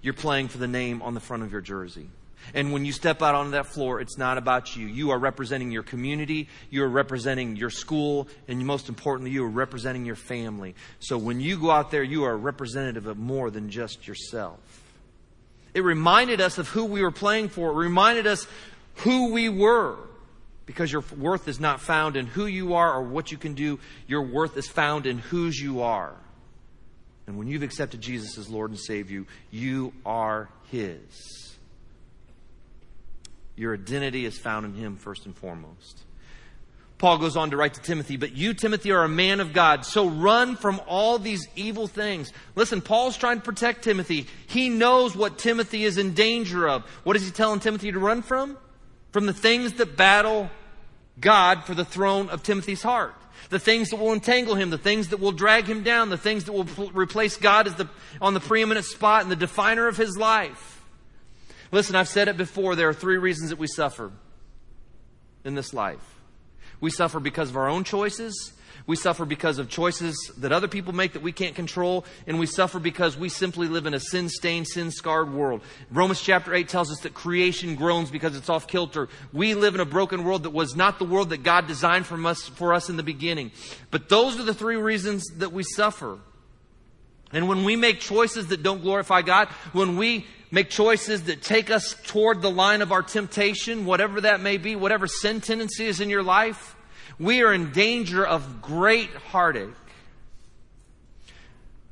You're 0.02 0.14
playing 0.14 0.49
for 0.49 0.59
the 0.59 0.69
name 0.69 1.02
on 1.02 1.14
the 1.14 1.21
front 1.21 1.43
of 1.43 1.52
your 1.52 1.61
jersey. 1.61 2.09
And 2.55 2.73
when 2.73 2.85
you 2.85 2.93
step 2.93 3.21
out 3.21 3.35
onto 3.35 3.50
that 3.52 3.67
floor, 3.67 4.00
it's 4.00 4.17
not 4.17 4.38
about 4.38 4.76
you. 4.76 4.87
You 4.87 5.11
are 5.11 5.19
representing 5.19 5.71
your 5.71 5.83
community, 5.83 6.49
you 6.71 6.83
are 6.83 6.88
representing 6.88 7.57
your 7.57 7.71
school, 7.71 8.28
and 8.47 8.64
most 8.64 8.88
importantly, 8.88 9.33
you 9.33 9.45
are 9.45 9.49
representing 9.49 10.05
your 10.05 10.17
family. 10.17 10.75
So 11.00 11.19
when 11.19 11.40
you 11.40 11.59
go 11.59 11.71
out 11.71 11.90
there, 11.90 12.02
you 12.02 12.25
are 12.25 12.33
a 12.33 12.37
representative 12.37 13.07
of 13.07 13.19
more 13.19 13.50
than 13.50 13.71
just 13.71 14.07
yourself. 14.07 14.59
It 15.75 15.83
reminded 15.83 16.40
us 16.40 16.59
of 16.59 16.69
who 16.69 16.87
we 16.87 17.02
were 17.02 17.11
playing 17.11 17.49
for, 17.50 17.71
it 17.71 17.75
reminded 17.75 18.26
us 18.26 18.47
who 18.97 19.33
we 19.33 19.49
were. 19.49 19.97
Because 20.64 20.93
your 20.93 21.02
worth 21.17 21.49
is 21.49 21.59
not 21.59 21.81
found 21.81 22.14
in 22.14 22.26
who 22.26 22.45
you 22.45 22.75
are 22.75 22.93
or 22.93 23.02
what 23.02 23.33
you 23.33 23.38
can 23.38 23.55
do, 23.55 23.78
your 24.07 24.21
worth 24.21 24.55
is 24.59 24.69
found 24.69 25.07
in 25.07 25.19
whose 25.19 25.59
you 25.59 25.81
are. 25.81 26.14
And 27.29 27.37
when 27.37 27.47
you've 27.47 27.63
accepted 27.63 28.01
Jesus 28.01 28.39
as 28.39 28.49
Lord 28.49 28.71
and 28.71 28.81
Savior, 28.81 29.27
you 29.51 29.93
are 30.07 30.49
His. 30.71 31.57
Your 33.55 33.75
identity 33.75 34.25
is 34.25 34.39
found 34.39 34.65
in 34.65 34.73
Him 34.73 34.97
first 34.97 35.27
and 35.27 35.37
foremost. 35.37 36.05
Paul 36.97 37.19
goes 37.19 37.37
on 37.37 37.51
to 37.51 37.59
write 37.59 37.75
to 37.75 37.83
Timothy, 37.83 38.17
but 38.17 38.33
you, 38.33 38.55
Timothy, 38.55 38.93
are 38.93 39.05
a 39.05 39.11
man 39.11 39.41
of 39.41 39.53
God, 39.53 39.85
so 39.85 40.09
run 40.09 40.57
from 40.57 40.81
all 40.89 41.19
these 41.19 41.47
evil 41.55 41.87
things. 41.87 42.33
Listen, 42.57 42.81
Paul's 42.81 43.19
trying 43.19 43.37
to 43.37 43.45
protect 43.45 43.85
Timothy. 43.85 44.27
He 44.47 44.71
knows 44.71 45.15
what 45.15 45.39
Timothy 45.39 45.85
is 45.85 45.99
in 45.99 46.15
danger 46.15 46.67
of. 46.67 46.83
What 47.05 47.15
is 47.15 47.27
he 47.27 47.31
telling 47.31 47.61
Timothy 47.61 47.93
to 47.93 47.99
run 47.99 48.23
from? 48.23 48.57
From 49.13 49.27
the 49.27 49.35
things 49.35 49.75
that 49.75 49.99
battle 49.99 50.49
God 51.21 51.65
for 51.65 51.75
the 51.75 51.85
throne 51.85 52.31
of 52.31 52.43
Timothy's 52.43 52.83
heart 52.83 53.15
the 53.50 53.59
things 53.59 53.90
that 53.90 53.97
will 53.97 54.12
entangle 54.12 54.54
him, 54.54 54.71
the 54.71 54.78
things 54.78 55.09
that 55.09 55.21
will 55.21 55.33
drag 55.33 55.64
him 55.64 55.83
down, 55.83 56.11
the 56.11 56.18
things 56.18 56.45
that 56.45 56.52
will 56.52 56.64
pl- 56.64 56.90
replace 56.90 57.37
God 57.37 57.66
as 57.66 57.75
the, 57.75 57.88
on 58.21 58.35
the 58.35 58.40
preeminent 58.40 58.87
spot 58.87 59.23
and 59.23 59.30
the 59.30 59.37
definer 59.37 59.88
of 59.88 59.97
his 59.97 60.16
life. 60.16 60.85
Listen, 61.71 61.97
I've 61.97 62.09
said 62.09 62.28
it 62.28 62.37
before. 62.37 62.76
There 62.76 62.88
are 62.88 62.95
three 62.95 63.18
reasons 63.18 63.50
that 63.50 63.59
we 63.59 63.66
suffer 63.66 64.11
in 65.45 65.54
this 65.54 65.73
life. 65.75 66.18
We 66.81 66.91
suffer 66.91 67.21
because 67.21 67.51
of 67.51 67.57
our 67.57 67.69
own 67.69 67.85
choices, 67.85 68.53
We 68.89 68.97
suffer 68.97 69.27
because 69.27 69.59
of 69.59 69.69
choices 69.69 70.17
that 70.39 70.51
other 70.51 70.67
people 70.67 70.95
make 70.95 71.13
that 71.13 71.21
we 71.21 71.31
can't 71.31 71.55
control, 71.55 72.07
and 72.27 72.39
we 72.39 72.47
suffer 72.47 72.79
because 72.79 73.19
we 73.19 73.29
simply 73.29 73.69
live 73.69 73.85
in 73.85 73.93
a 73.93 74.01
sin 74.01 74.31
stained, 74.31 74.67
sin 74.67 74.91
scarred 74.91 75.31
world. 75.31 75.61
Romans 75.91 76.23
chapter 76.23 76.55
8 76.55 76.71
tells 76.71 76.91
us 76.91 77.01
that 77.01 77.13
creation 77.13 77.75
groans 77.75 78.11
because 78.11 78.35
it's 78.35 78.49
off 78.49 78.67
kilter. 78.67 79.11
We 79.31 79.53
live 79.53 79.75
in 79.75 79.83
a 79.83 79.85
broken 79.85 80.25
world 80.25 80.45
that 80.45 80.51
was 80.51 80.75
not 80.75 80.99
the 80.99 81.05
world 81.05 81.29
that 81.31 81.43
God 81.43 81.67
designed 81.67 82.07
for 82.07 82.17
us, 82.27 82.49
for 82.49 82.73
us 82.73 82.89
in 82.89 82.97
the 82.97 83.03
beginning. 83.03 83.53
But 83.91 84.09
those 84.09 84.41
are 84.41 84.45
the 84.45 84.55
three 84.55 84.77
reasons 84.77 85.23
that 85.37 85.53
we 85.53 85.65
suffer. 85.65 86.19
And 87.33 87.49
when 87.49 87.65
we 87.65 87.77
make 87.77 88.01
choices 88.01 88.49
that 88.49 88.63
don't 88.63 88.83
glorify 88.83 89.23
God, 89.23 89.49
when 89.73 89.97
we 89.97 90.27
make 90.51 90.71
choices 90.71 91.25
that 91.25 91.43
take 91.43 91.71
us 91.71 91.95
toward 92.07 92.41
the 92.41 92.51
line 92.51 92.81
of 92.81 92.93
our 92.93 93.03
temptation, 93.03 93.85
whatever 93.85 94.23
that 94.23 94.41
may 94.41 94.57
be, 94.57 94.77
whatever 94.77 95.07
sin 95.07 95.41
tendency 95.41 95.87
is 95.87 96.01
in 96.01 96.09
your 96.09 96.23
life, 96.23 96.75
we 97.19 97.43
are 97.43 97.53
in 97.53 97.73
danger 97.73 98.25
of 98.27 98.63
great 98.63 99.11
heartache. 99.11 99.69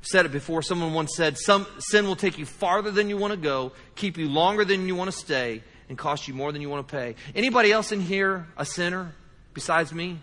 I've 0.01 0.07
said 0.07 0.27
it 0.27 0.33
before. 0.33 0.63
Someone 0.63 0.95
once 0.95 1.15
said, 1.15 1.37
Some 1.37 1.67
sin 1.79 2.07
will 2.07 2.17
take 2.17 2.39
you 2.39 2.47
farther 2.47 2.91
than 2.91 3.11
you 3.11 3.17
want 3.17 3.33
to 3.33 3.37
go, 3.37 3.73
keep 3.95 4.17
you 4.17 4.29
longer 4.29 4.65
than 4.65 4.87
you 4.87 4.95
want 4.95 5.11
to 5.11 5.17
stay, 5.17 5.63
and 5.89 5.99
cost 5.99 6.29
you 6.29 6.35
more 6.35 6.53
than 6.53 6.63
you 6.63 6.71
want 6.71 6.87
to 6.87 6.97
pay. 6.97 7.17
Anybody 7.35 7.73
else 7.73 7.93
in 7.93 8.01
here 8.01 8.47
a 8.57 8.65
sinner 8.65 9.13
besides 9.53 9.93
me? 9.93 10.19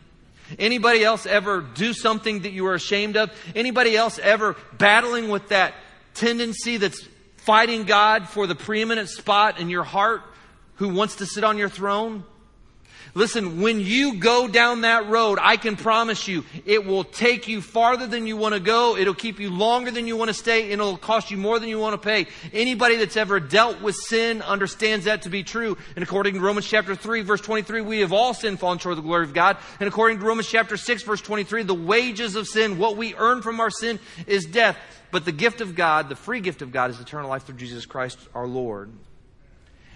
Anybody 0.59 1.03
else 1.03 1.25
ever 1.25 1.61
do 1.61 1.93
something 1.93 2.41
that 2.41 2.51
you 2.51 2.65
are 2.67 2.73
ashamed 2.73 3.17
of? 3.17 3.31
Anybody 3.55 3.95
else 3.95 4.19
ever 4.19 4.55
battling 4.77 5.29
with 5.29 5.49
that 5.49 5.73
tendency 6.13 6.77
that's 6.77 7.07
fighting 7.37 7.83
God 7.83 8.29
for 8.29 8.47
the 8.47 8.55
preeminent 8.55 9.09
spot 9.09 9.59
in 9.59 9.69
your 9.69 9.83
heart 9.83 10.21
who 10.75 10.89
wants 10.89 11.17
to 11.17 11.25
sit 11.25 11.43
on 11.43 11.57
your 11.57 11.69
throne? 11.69 12.23
Listen, 13.15 13.61
when 13.61 13.79
you 13.79 14.15
go 14.15 14.47
down 14.47 14.81
that 14.81 15.07
road, 15.07 15.37
I 15.41 15.57
can 15.57 15.75
promise 15.75 16.27
you, 16.27 16.43
it 16.65 16.85
will 16.85 17.03
take 17.03 17.47
you 17.47 17.61
farther 17.61 18.07
than 18.07 18.25
you 18.25 18.37
want 18.37 18.53
to 18.55 18.59
go. 18.59 18.97
It'll 18.97 19.13
keep 19.13 19.39
you 19.39 19.51
longer 19.51 19.91
than 19.91 20.07
you 20.07 20.17
want 20.17 20.29
to 20.29 20.33
stay, 20.33 20.71
and 20.71 20.81
it'll 20.81 20.97
cost 20.97 21.29
you 21.29 21.37
more 21.37 21.59
than 21.59 21.69
you 21.69 21.79
want 21.79 21.93
to 21.93 22.03
pay. 22.05 22.27
Anybody 22.51 22.95
that's 22.95 23.17
ever 23.17 23.39
dealt 23.39 23.81
with 23.81 23.95
sin 23.95 24.41
understands 24.41 25.05
that 25.05 25.23
to 25.23 25.29
be 25.29 25.43
true. 25.43 25.77
And 25.95 26.03
according 26.03 26.35
to 26.35 26.39
Romans 26.39 26.65
chapter 26.65 26.95
3, 26.95 27.21
verse 27.21 27.41
23, 27.41 27.81
we 27.81 27.99
have 27.99 28.13
all 28.13 28.33
sinned, 28.33 28.59
fallen 28.59 28.79
short 28.79 28.93
of 28.93 28.97
the 28.97 29.07
glory 29.07 29.25
of 29.25 29.33
God. 29.33 29.57
And 29.79 29.87
according 29.87 30.19
to 30.19 30.25
Romans 30.25 30.47
chapter 30.47 30.77
6, 30.77 31.03
verse 31.03 31.21
23, 31.21 31.63
the 31.63 31.73
wages 31.73 32.35
of 32.35 32.47
sin, 32.47 32.77
what 32.77 32.97
we 32.97 33.13
earn 33.15 33.41
from 33.41 33.59
our 33.59 33.69
sin, 33.69 33.99
is 34.25 34.45
death. 34.45 34.77
But 35.11 35.25
the 35.25 35.31
gift 35.31 35.61
of 35.61 35.75
God, 35.75 36.09
the 36.09 36.15
free 36.15 36.39
gift 36.39 36.63
of 36.63 36.71
God, 36.71 36.89
is 36.89 36.99
eternal 36.99 37.29
life 37.29 37.43
through 37.43 37.57
Jesus 37.57 37.85
Christ 37.85 38.17
our 38.33 38.47
Lord. 38.47 38.91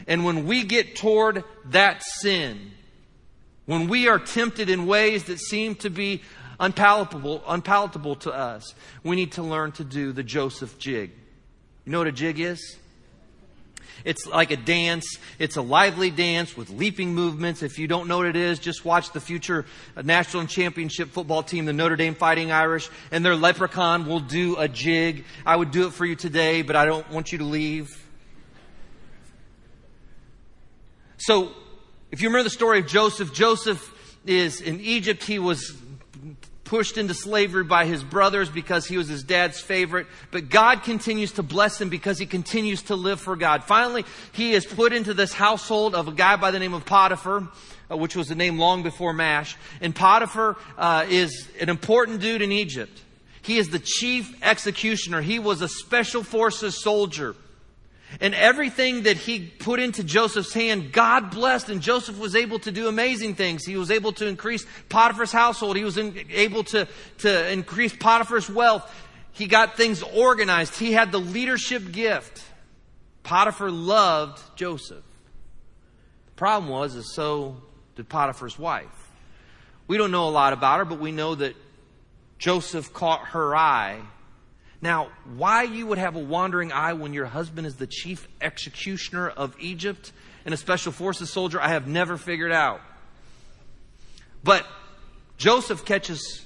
And 0.05 0.23
when 0.23 0.45
we 0.45 0.63
get 0.63 0.95
toward 0.95 1.43
that 1.65 2.03
sin, 2.03 2.71
when 3.67 3.87
we 3.87 4.07
are 4.07 4.17
tempted 4.17 4.69
in 4.69 4.87
ways 4.87 5.25
that 5.25 5.39
seem 5.39 5.75
to 5.75 5.89
be 5.89 6.23
unpalatable, 6.59 7.43
unpalatable 7.47 8.15
to 8.15 8.33
us, 8.33 8.73
we 9.03 9.15
need 9.15 9.33
to 9.33 9.43
learn 9.43 9.73
to 9.73 9.83
do 9.83 10.11
the 10.11 10.23
Joseph 10.23 10.79
jig. 10.79 11.11
You 11.85 11.91
know 11.91 11.99
what 11.99 12.07
a 12.07 12.11
jig 12.11 12.39
is? 12.39 12.77
It's 14.05 14.25
like 14.25 14.51
a 14.51 14.57
dance. 14.57 15.17
It's 15.37 15.57
a 15.57 15.61
lively 15.61 16.11
dance 16.11 16.55
with 16.55 16.69
leaping 16.69 17.13
movements. 17.13 17.61
If 17.61 17.77
you 17.77 17.87
don't 17.87 18.07
know 18.07 18.17
what 18.17 18.27
it 18.27 18.35
is, 18.35 18.57
just 18.57 18.85
watch 18.85 19.11
the 19.11 19.19
future 19.19 19.65
national 20.01 20.45
championship 20.45 21.09
football 21.09 21.43
team, 21.43 21.65
the 21.65 21.73
Notre 21.73 21.97
Dame 21.97 22.15
Fighting 22.15 22.51
Irish, 22.51 22.89
and 23.11 23.25
their 23.25 23.35
leprechaun 23.35 24.05
will 24.05 24.19
do 24.21 24.55
a 24.57 24.67
jig. 24.67 25.25
I 25.45 25.55
would 25.55 25.71
do 25.71 25.87
it 25.87 25.93
for 25.93 26.05
you 26.05 26.15
today, 26.15 26.61
but 26.61 26.75
I 26.75 26.85
don't 26.85 27.09
want 27.11 27.33
you 27.33 27.39
to 27.39 27.43
leave. 27.43 27.89
So 31.17 31.51
if 32.11 32.21
you 32.21 32.29
remember 32.29 32.43
the 32.43 32.49
story 32.49 32.79
of 32.79 32.87
Joseph, 32.87 33.33
Joseph 33.33 33.93
is 34.25 34.61
in 34.61 34.79
Egypt. 34.79 35.23
He 35.23 35.39
was 35.39 35.75
pushed 36.63 36.97
into 36.97 37.13
slavery 37.13 37.63
by 37.63 37.85
his 37.85 38.03
brothers 38.03 38.49
because 38.49 38.85
he 38.85 38.97
was 38.97 39.07
his 39.07 39.23
dad's 39.23 39.59
favorite. 39.59 40.07
But 40.31 40.49
God 40.49 40.83
continues 40.83 41.33
to 41.33 41.43
bless 41.43 41.79
him 41.79 41.89
because 41.89 42.17
he 42.17 42.25
continues 42.25 42.83
to 42.83 42.95
live 42.95 43.21
for 43.21 43.35
God. 43.35 43.63
Finally, 43.63 44.05
he 44.33 44.53
is 44.53 44.65
put 44.65 44.91
into 44.91 45.13
this 45.13 45.33
household 45.33 45.95
of 45.95 46.07
a 46.07 46.11
guy 46.11 46.35
by 46.35 46.51
the 46.51 46.59
name 46.59 46.73
of 46.73 46.85
Potiphar. 46.85 47.47
Uh, 47.89 47.95
which 47.95 48.17
was 48.17 48.27
the 48.27 48.35
name 48.35 48.59
long 48.59 48.83
before 48.83 49.13
MASH. 49.13 49.55
And 49.79 49.95
Potiphar 49.95 50.57
uh, 50.77 51.05
is 51.07 51.47
an 51.61 51.69
important 51.69 52.19
dude 52.19 52.41
in 52.41 52.51
Egypt. 52.51 52.99
He 53.41 53.59
is 53.59 53.69
the 53.69 53.79
chief 53.79 54.43
executioner. 54.43 55.21
He 55.21 55.39
was 55.39 55.61
a 55.61 55.69
special 55.69 56.21
forces 56.21 56.83
soldier. 56.83 57.33
And 58.21 58.33
everything 58.33 59.03
that 59.03 59.17
he 59.17 59.39
put 59.39 59.79
into 59.79 60.03
Joseph's 60.03 60.53
hand, 60.53 60.93
God 60.93 61.29
blessed, 61.29 61.69
and 61.69 61.81
Joseph 61.81 62.17
was 62.17 62.35
able 62.35 62.57
to 62.59 62.71
do 62.71 62.87
amazing 62.87 63.35
things. 63.35 63.65
He 63.65 63.75
was 63.75 63.91
able 63.91 64.13
to 64.13 64.25
increase 64.25 64.65
Potiphar's 64.89 65.31
household. 65.31 65.75
He 65.75 65.83
was 65.83 65.97
in, 65.97 66.17
able 66.31 66.63
to, 66.65 66.87
to 67.19 67.51
increase 67.51 67.93
Potiphar's 67.95 68.49
wealth. 68.49 68.89
He 69.33 69.47
got 69.47 69.77
things 69.77 70.01
organized. 70.01 70.79
He 70.79 70.93
had 70.93 71.11
the 71.11 71.19
leadership 71.19 71.91
gift. 71.91 72.43
Potiphar 73.23 73.69
loved 73.69 74.41
Joseph. 74.55 75.03
The 76.27 76.31
problem 76.37 76.71
was, 76.71 76.95
is 76.95 77.13
so 77.13 77.57
did 77.97 78.07
Potiphar's 78.07 78.57
wife. 78.57 79.11
We 79.87 79.97
don't 79.97 80.11
know 80.11 80.29
a 80.29 80.31
lot 80.31 80.53
about 80.53 80.79
her, 80.79 80.85
but 80.85 80.99
we 80.99 81.11
know 81.11 81.35
that 81.35 81.55
Joseph 82.39 82.93
caught 82.93 83.27
her 83.29 83.55
eye 83.55 83.99
now, 84.81 85.09
why 85.35 85.63
you 85.63 85.87
would 85.87 85.97
have 85.97 86.15
a 86.15 86.19
wandering 86.19 86.71
eye 86.71 86.93
when 86.93 87.13
your 87.13 87.25
husband 87.25 87.65
is 87.65 87.75
the 87.75 87.87
chief 87.87 88.27
executioner 88.39 89.27
of 89.27 89.55
Egypt 89.59 90.11
and 90.45 90.53
a 90.53 90.57
special 90.57 90.91
forces 90.91 91.31
soldier, 91.31 91.59
I 91.59 91.69
have 91.69 91.87
never 91.87 92.15
figured 92.15 92.51
out. 92.51 92.81
But 94.43 94.67
Joseph 95.37 95.83
catches 95.83 96.45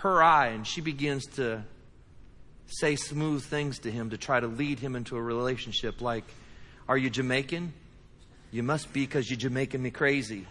her 0.00 0.22
eye 0.22 0.48
and 0.48 0.66
she 0.66 0.80
begins 0.80 1.26
to 1.36 1.62
say 2.66 2.96
smooth 2.96 3.44
things 3.44 3.78
to 3.80 3.90
him 3.90 4.10
to 4.10 4.18
try 4.18 4.40
to 4.40 4.48
lead 4.48 4.80
him 4.80 4.96
into 4.96 5.16
a 5.16 5.22
relationship 5.22 6.00
like, 6.00 6.24
Are 6.88 6.98
you 6.98 7.10
Jamaican? 7.10 7.72
You 8.50 8.62
must 8.62 8.92
be 8.92 9.02
because 9.02 9.30
you're 9.30 9.38
Jamaican 9.38 9.80
me 9.80 9.90
crazy. 9.90 10.46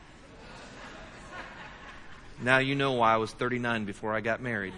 now 2.41 2.59
you 2.59 2.73
know 2.73 2.93
why 2.93 3.13
I 3.13 3.17
was 3.17 3.31
39 3.31 3.83
before 3.85 4.15
I 4.15 4.21
got 4.21 4.41
married. 4.41 4.73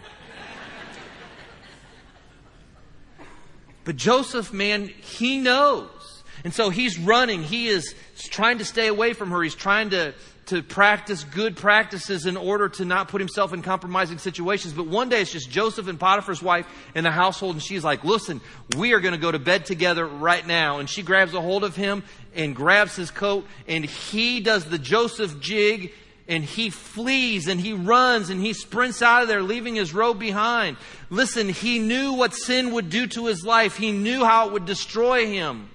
But 3.86 3.96
Joseph, 3.96 4.54
man, 4.54 4.88
he 4.88 5.40
knows. 5.40 6.24
And 6.44 6.54
so 6.54 6.70
he's 6.70 7.00
running. 7.00 7.44
He 7.44 7.68
is 7.68 7.94
trying 8.18 8.58
to 8.58 8.66
stay 8.66 8.88
away 8.88 9.14
from 9.14 9.32
her. 9.32 9.42
He's 9.42 9.56
trying 9.56 9.92
to, 9.92 10.14
to 10.48 10.62
practice 10.62 11.24
good 11.24 11.56
practices 11.56 12.26
in 12.26 12.36
order 12.36 12.68
to 12.70 12.86
not 12.86 13.08
put 13.08 13.22
himself 13.22 13.54
in 13.54 13.62
compromising 13.62 14.18
situations. 14.18 14.74
But 14.74 14.88
one 14.88 15.10
day 15.10 15.22
it's 15.22 15.32
just 15.32 15.50
Joseph 15.50 15.88
and 15.88 16.00
Potiphar's 16.00 16.42
wife 16.42 16.66
in 16.96 17.04
the 17.04 17.12
household, 17.12 17.56
and 17.56 17.64
she's 17.64 17.84
like, 17.84 18.04
Listen, 18.04 18.42
we 18.78 18.94
are 18.94 19.00
going 19.00 19.14
to 19.14 19.20
go 19.20 19.32
to 19.32 19.40
bed 19.40 19.66
together 19.66 20.06
right 20.06 20.46
now. 20.46 20.80
And 20.80 20.90
she 20.90 21.02
grabs 21.02 21.34
a 21.34 21.42
hold 21.42 21.64
of 21.64 21.76
him 21.76 22.04
and 22.36 22.56
grabs 22.56 22.96
his 22.96 23.12
coat, 23.12 23.46
and 23.68 23.86
he 23.86 24.40
does 24.40 24.66
the 24.66 24.80
Joseph 24.80 25.40
jig 25.40 25.94
and 26.28 26.44
he 26.44 26.70
flees 26.70 27.48
and 27.48 27.60
he 27.60 27.74
runs 27.74 28.30
and 28.30 28.40
he 28.40 28.54
sprints 28.54 29.02
out 29.02 29.24
of 29.24 29.28
there, 29.28 29.42
leaving 29.42 29.76
his 29.76 29.94
robe 29.94 30.20
behind. 30.20 30.78
Listen, 31.10 31.50
he 31.50 31.80
knew 31.80 32.14
what 32.14 32.34
sin 32.34 32.72
would 32.72 32.90
do 32.90 33.08
to 33.08 33.26
his 33.26 33.44
life. 33.46 33.76
He 33.76 33.92
knew 33.92 34.24
how 34.24 34.48
it 34.48 34.54
would 34.54 34.66
destroy 34.66 35.28
him. 35.28 35.70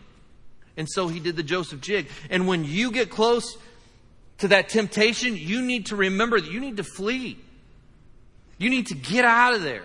And 0.77 0.89
so 0.89 1.09
he 1.09 1.21
did 1.21 1.37
the 1.37 1.43
Joseph 1.43 1.81
jig. 1.81 2.09
And 2.31 2.47
when 2.47 2.65
you 2.65 2.91
get 2.93 3.11
close 3.11 3.57
to 4.39 4.49
that 4.49 4.69
temptation, 4.69 5.37
you 5.37 5.61
need 5.61 5.87
to 5.87 5.97
remember 5.97 6.41
that 6.41 6.51
you 6.51 6.61
need 6.61 6.79
to 6.79 6.85
flee. 6.85 7.39
You 8.57 8.71
need 8.71 8.87
to 8.87 8.95
get 8.95 9.25
out 9.25 9.55
of 9.55 9.63
there. 9.63 9.85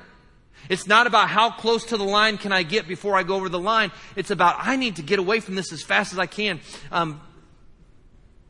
It's 0.70 0.88
not 0.88 1.08
about 1.08 1.28
how 1.28 1.52
close 1.52 1.86
to 1.86 1.98
the 1.98 2.06
line 2.06 2.38
can 2.38 2.54
I 2.54 2.64
get 2.64 2.88
before 2.88 3.18
I 3.18 3.24
go 3.24 3.36
over 3.36 3.50
the 3.50 3.60
line. 3.60 3.92
It's 4.16 4.32
about 4.32 4.56
I 4.60 4.78
need 4.78 4.96
to 4.96 5.02
get 5.02 5.20
away 5.20 5.42
from 5.42 5.56
this 5.56 5.74
as 5.74 5.84
fast 5.84 6.14
as 6.14 6.20
I 6.20 6.26
can. 6.26 6.62
Um, 6.90 7.20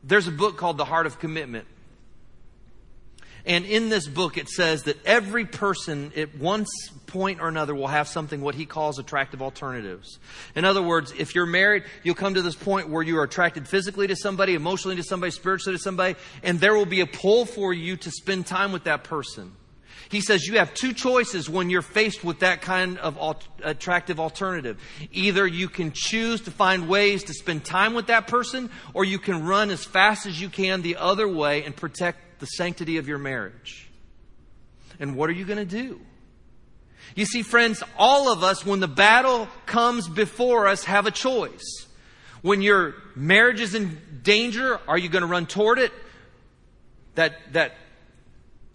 there's 0.04 0.28
a 0.28 0.32
book 0.32 0.56
called 0.56 0.78
The 0.78 0.84
Heart 0.84 1.06
of 1.06 1.18
Commitment 1.18 1.66
and 3.46 3.66
in 3.66 3.90
this 3.90 4.08
book, 4.08 4.38
it 4.38 4.48
says 4.48 4.84
that 4.84 5.04
every 5.04 5.44
person 5.44 6.12
at 6.16 6.36
one 6.36 6.64
point 7.06 7.40
or 7.40 7.48
another 7.48 7.74
will 7.74 7.88
have 7.88 8.08
something 8.08 8.40
what 8.40 8.54
he 8.54 8.64
calls 8.64 8.98
attractive 8.98 9.42
alternatives. 9.42 10.18
In 10.54 10.64
other 10.64 10.82
words, 10.82 11.12
if 11.16 11.34
you're 11.34 11.46
married, 11.46 11.84
you'll 12.02 12.14
come 12.14 12.34
to 12.34 12.42
this 12.42 12.56
point 12.56 12.88
where 12.88 13.02
you 13.02 13.18
are 13.18 13.24
attracted 13.24 13.68
physically 13.68 14.06
to 14.06 14.16
somebody, 14.16 14.54
emotionally 14.54 14.96
to 14.96 15.02
somebody, 15.02 15.30
spiritually 15.30 15.76
to 15.76 15.82
somebody, 15.82 16.16
and 16.42 16.58
there 16.58 16.74
will 16.74 16.86
be 16.86 17.00
a 17.00 17.06
pull 17.06 17.44
for 17.44 17.72
you 17.72 17.96
to 17.98 18.10
spend 18.10 18.46
time 18.46 18.72
with 18.72 18.84
that 18.84 19.04
person. 19.04 19.52
He 20.08 20.20
says 20.20 20.46
you 20.46 20.58
have 20.58 20.74
two 20.74 20.92
choices 20.92 21.48
when 21.48 21.70
you're 21.70 21.82
faced 21.82 22.24
with 22.24 22.40
that 22.40 22.62
kind 22.62 22.98
of 22.98 23.18
attractive 23.62 24.20
alternative. 24.20 24.78
Either 25.12 25.46
you 25.46 25.68
can 25.68 25.92
choose 25.92 26.42
to 26.42 26.50
find 26.50 26.88
ways 26.88 27.24
to 27.24 27.34
spend 27.34 27.64
time 27.64 27.94
with 27.94 28.06
that 28.08 28.26
person, 28.26 28.70
or 28.92 29.04
you 29.04 29.18
can 29.18 29.44
run 29.44 29.70
as 29.70 29.84
fast 29.84 30.26
as 30.26 30.40
you 30.40 30.48
can 30.48 30.82
the 30.82 30.96
other 30.96 31.28
way 31.28 31.64
and 31.64 31.74
protect 31.74 32.33
the 32.44 32.48
sanctity 32.48 32.98
of 32.98 33.08
your 33.08 33.16
marriage. 33.16 33.88
And 35.00 35.16
what 35.16 35.30
are 35.30 35.32
you 35.32 35.46
going 35.46 35.58
to 35.58 35.64
do? 35.64 35.98
You 37.14 37.24
see, 37.24 37.40
friends, 37.40 37.82
all 37.96 38.30
of 38.30 38.42
us, 38.42 38.66
when 38.66 38.80
the 38.80 38.88
battle 38.88 39.48
comes 39.64 40.08
before 40.08 40.68
us, 40.68 40.84
have 40.84 41.06
a 41.06 41.10
choice. 41.10 41.86
When 42.42 42.60
your 42.60 42.96
marriage 43.16 43.62
is 43.62 43.74
in 43.74 43.98
danger, 44.22 44.78
are 44.86 44.98
you 44.98 45.08
going 45.08 45.22
to 45.22 45.26
run 45.26 45.46
toward 45.46 45.78
it? 45.78 45.90
That, 47.14 47.32
that 47.54 47.76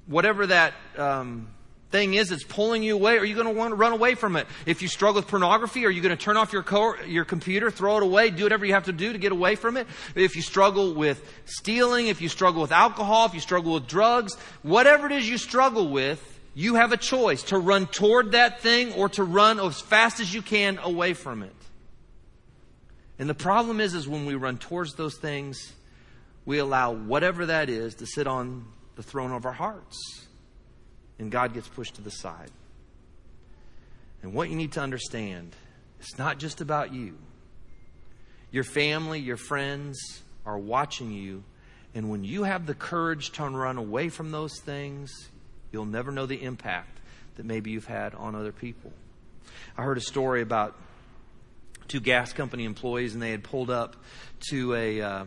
whatever 0.08 0.48
that 0.48 0.74
um, 0.98 1.50
thing 1.92 2.14
is 2.14 2.30
that's 2.30 2.44
pulling 2.44 2.84
you 2.84 2.96
away, 2.96 3.18
are 3.18 3.26
you 3.26 3.34
going 3.34 3.48
to 3.48 3.54
want 3.54 3.72
to 3.72 3.76
run 3.76 3.92
away 3.92 4.16
from 4.16 4.36
it? 4.36 4.48
If 4.66 4.82
you 4.82 4.88
struggle 4.88 5.16
with 5.16 5.28
pornography, 5.28 5.86
are 5.86 5.90
you 5.90 6.02
going 6.02 6.16
to 6.16 6.24
turn 6.24 6.38
off 6.38 6.54
your, 6.54 6.64
co- 6.64 7.02
your 7.08 7.26
computer, 7.26 7.72
throw 7.72 7.98
it 7.98 8.04
away, 8.04 8.30
do 8.30 8.44
whatever 8.44 8.66
you 8.66 8.74
have 8.74 8.86
to 8.86 8.92
do 8.92 9.12
to 9.12 9.20
get 9.20 9.32
away 9.32 9.56
from 9.56 9.78
it? 9.78 9.88
If 10.16 10.36
you 10.36 10.42
struggle 10.42 10.94
with 10.94 11.22
stealing, 11.46 12.08
if 12.08 12.22
you 12.22 12.30
struggle 12.30 12.62
with 12.62 12.72
alcohol, 12.72 13.26
if 13.26 13.34
you 13.34 13.40
struggle 13.40 13.74
with 13.74 13.88
drugs, 13.88 14.36
whatever 14.62 15.08
it 15.08 15.14
is 15.14 15.28
you 15.28 15.38
struggle 15.38 15.90
with, 15.90 16.24
you 16.54 16.76
have 16.76 16.92
a 16.92 16.98
choice 16.98 17.44
to 17.44 17.58
run 17.58 17.88
toward 17.88 18.34
that 18.34 18.62
thing 18.62 18.94
or 18.94 19.10
to 19.10 19.24
run 19.24 19.60
as 19.60 19.82
fast 19.82 20.20
as 20.20 20.34
you 20.34 20.42
can 20.42 20.78
away 20.80 21.14
from 21.14 21.42
it. 21.42 21.56
And 23.18 23.30
the 23.30 23.36
problem 23.36 23.82
is, 23.82 23.96
is 23.96 24.08
when 24.08 24.26
we 24.26 24.36
run 24.36 24.58
towards 24.58 24.94
those 24.94 25.18
things, 25.18 25.74
we 26.46 26.60
allow 26.60 26.92
whatever 26.94 27.48
that 27.48 27.70
is 27.70 27.96
to 27.96 28.06
sit 28.06 28.28
on 28.28 28.66
the 28.96 29.04
throne 29.04 29.32
of 29.32 29.46
our 29.46 29.52
hearts 29.52 30.28
and 31.20 31.32
God 31.32 31.54
gets 31.54 31.68
pushed 31.68 31.96
to 31.96 32.02
the 32.02 32.10
side. 32.10 32.50
And 34.24 34.34
what 34.34 34.50
you 34.50 34.56
need 34.56 34.72
to 34.74 34.82
understand, 34.82 35.56
it's 36.00 36.18
not 36.18 36.40
just 36.40 36.62
about 36.62 36.94
you. 36.94 37.18
Your 38.52 38.64
family, 38.64 39.20
your 39.20 39.38
friends 39.38 40.24
are 40.46 40.58
watching 40.58 41.12
you. 41.12 41.44
And 41.94 42.10
when 42.10 42.24
you 42.24 42.44
have 42.44 42.66
the 42.66 42.74
courage 42.74 43.32
to 43.34 43.44
run 43.44 43.78
away 43.78 44.10
from 44.10 44.32
those 44.32 44.60
things, 44.60 45.12
you'll 45.72 45.86
never 45.86 46.12
know 46.12 46.26
the 46.26 46.42
impact 46.42 47.00
that 47.36 47.46
maybe 47.46 47.72
you've 47.72 47.86
had 47.86 48.16
on 48.16 48.36
other 48.36 48.52
people. 48.52 48.92
I 49.78 49.84
heard 49.84 49.98
a 49.98 50.02
story 50.02 50.42
about 50.42 50.76
two 51.88 52.00
gas 52.00 52.34
company 52.34 52.66
employees, 52.66 53.14
and 53.14 53.22
they 53.22 53.32
had 53.32 53.44
pulled 53.44 53.70
up 53.70 53.96
to 54.50 54.74
a. 54.74 55.02
Uh, 55.02 55.26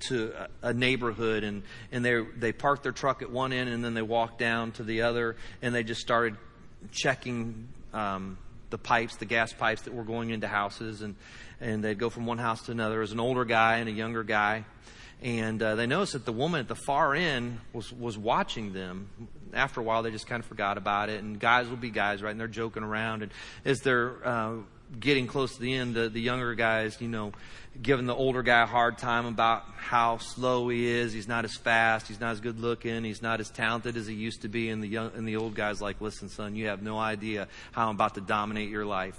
to 0.00 0.32
a 0.62 0.72
neighborhood 0.72 1.44
and, 1.44 1.62
and 1.90 2.04
they, 2.04 2.22
they 2.36 2.52
parked 2.52 2.82
their 2.82 2.92
truck 2.92 3.22
at 3.22 3.30
one 3.30 3.52
end 3.52 3.68
and 3.68 3.84
then 3.84 3.94
they 3.94 4.02
walked 4.02 4.38
down 4.38 4.72
to 4.72 4.82
the 4.82 5.02
other 5.02 5.36
and 5.62 5.74
they 5.74 5.82
just 5.82 6.00
started 6.00 6.36
checking 6.92 7.68
um, 7.92 8.38
the 8.70 8.78
pipes, 8.78 9.16
the 9.16 9.24
gas 9.24 9.52
pipes 9.52 9.82
that 9.82 9.94
were 9.94 10.04
going 10.04 10.30
into 10.30 10.46
houses 10.46 11.02
and, 11.02 11.16
and 11.60 11.82
they'd 11.82 11.98
go 11.98 12.10
from 12.10 12.26
one 12.26 12.38
house 12.38 12.62
to 12.66 12.72
another. 12.72 13.00
Was 13.00 13.12
an 13.12 13.20
older 13.20 13.44
guy 13.44 13.78
and 13.78 13.88
a 13.88 13.92
younger 13.92 14.22
guy. 14.22 14.64
And 15.20 15.60
uh, 15.60 15.74
they 15.74 15.86
noticed 15.86 16.12
that 16.12 16.24
the 16.24 16.32
woman 16.32 16.60
at 16.60 16.68
the 16.68 16.76
far 16.76 17.14
end 17.14 17.58
was, 17.72 17.92
was 17.92 18.16
watching 18.16 18.72
them. 18.72 19.08
After 19.52 19.80
a 19.80 19.82
while, 19.82 20.04
they 20.04 20.12
just 20.12 20.28
kind 20.28 20.40
of 20.40 20.46
forgot 20.46 20.78
about 20.78 21.08
it. 21.08 21.22
And 21.24 21.40
guys 21.40 21.68
will 21.68 21.76
be 21.76 21.90
guys, 21.90 22.22
right? 22.22 22.30
And 22.30 22.38
they're 22.38 22.46
joking 22.46 22.84
around. 22.84 23.22
And 23.22 23.32
as 23.64 23.80
they're 23.80 24.14
uh, 24.24 24.52
getting 24.98 25.26
close 25.26 25.54
to 25.54 25.60
the 25.60 25.74
end, 25.74 25.94
the, 25.94 26.08
the 26.08 26.20
younger 26.20 26.54
guys, 26.54 27.00
you 27.00 27.08
know, 27.08 27.32
giving 27.80 28.06
the 28.06 28.14
older 28.14 28.42
guy 28.42 28.62
a 28.62 28.66
hard 28.66 28.98
time 28.98 29.26
about 29.26 29.64
how 29.76 30.18
slow 30.18 30.68
he 30.68 30.86
is. 30.86 31.12
He's 31.12 31.28
not 31.28 31.44
as 31.44 31.54
fast. 31.56 32.08
He's 32.08 32.20
not 32.20 32.32
as 32.32 32.40
good 32.40 32.58
looking. 32.58 33.04
He's 33.04 33.22
not 33.22 33.40
as 33.40 33.50
talented 33.50 33.96
as 33.96 34.06
he 34.06 34.14
used 34.14 34.42
to 34.42 34.48
be. 34.48 34.68
And 34.70 34.82
the 34.82 34.88
young, 34.88 35.12
and 35.14 35.26
the 35.26 35.36
old 35.36 35.54
guy's 35.54 35.80
like, 35.80 36.00
listen, 36.00 36.28
son, 36.28 36.56
you 36.56 36.68
have 36.68 36.82
no 36.82 36.98
idea 36.98 37.48
how 37.72 37.88
I'm 37.88 37.94
about 37.94 38.14
to 38.14 38.20
dominate 38.20 38.70
your 38.70 38.84
life. 38.84 39.16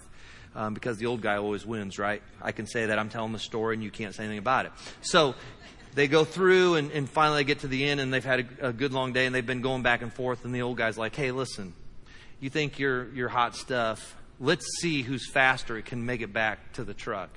Um, 0.55 0.73
because 0.73 0.97
the 0.97 1.05
old 1.05 1.21
guy 1.21 1.37
always 1.37 1.65
wins, 1.65 1.99
right? 1.99 2.23
I 2.41 2.51
can 2.51 2.65
say 2.65 2.87
that 2.87 2.97
I'm 2.97 3.09
telling 3.09 3.33
the 3.33 3.39
story 3.39 3.75
and 3.75 3.83
you 3.83 3.91
can't 3.91 4.15
say 4.15 4.23
anything 4.23 4.39
about 4.39 4.65
it. 4.65 4.71
So 5.01 5.35
they 5.93 6.07
go 6.07 6.25
through 6.25 6.75
and, 6.75 6.91
and 6.91 7.07
finally 7.07 7.41
they 7.41 7.47
get 7.47 7.59
to 7.59 7.67
the 7.67 7.85
end 7.85 7.99
and 7.99 8.11
they've 8.11 8.25
had 8.25 8.47
a, 8.59 8.69
a 8.69 8.73
good 8.73 8.91
long 8.91 9.13
day 9.13 9.27
and 9.27 9.35
they've 9.35 9.45
been 9.45 9.61
going 9.61 9.83
back 9.83 10.01
and 10.01 10.11
forth 10.11 10.45
and 10.45 10.53
the 10.53 10.63
old 10.63 10.75
guy's 10.75 10.97
like, 10.97 11.15
hey, 11.15 11.31
listen, 11.31 11.73
you 12.39 12.49
think 12.49 12.79
you're, 12.79 13.13
you're 13.13 13.29
hot 13.29 13.55
stuff. 13.55 14.15
Let's 14.39 14.65
see 14.79 15.01
who's 15.01 15.29
faster 15.29 15.77
It 15.77 15.85
can 15.85 16.05
make 16.05 16.21
it 16.21 16.31
back 16.31 16.73
to 16.73 16.83
the 16.83 16.93
truck 16.93 17.29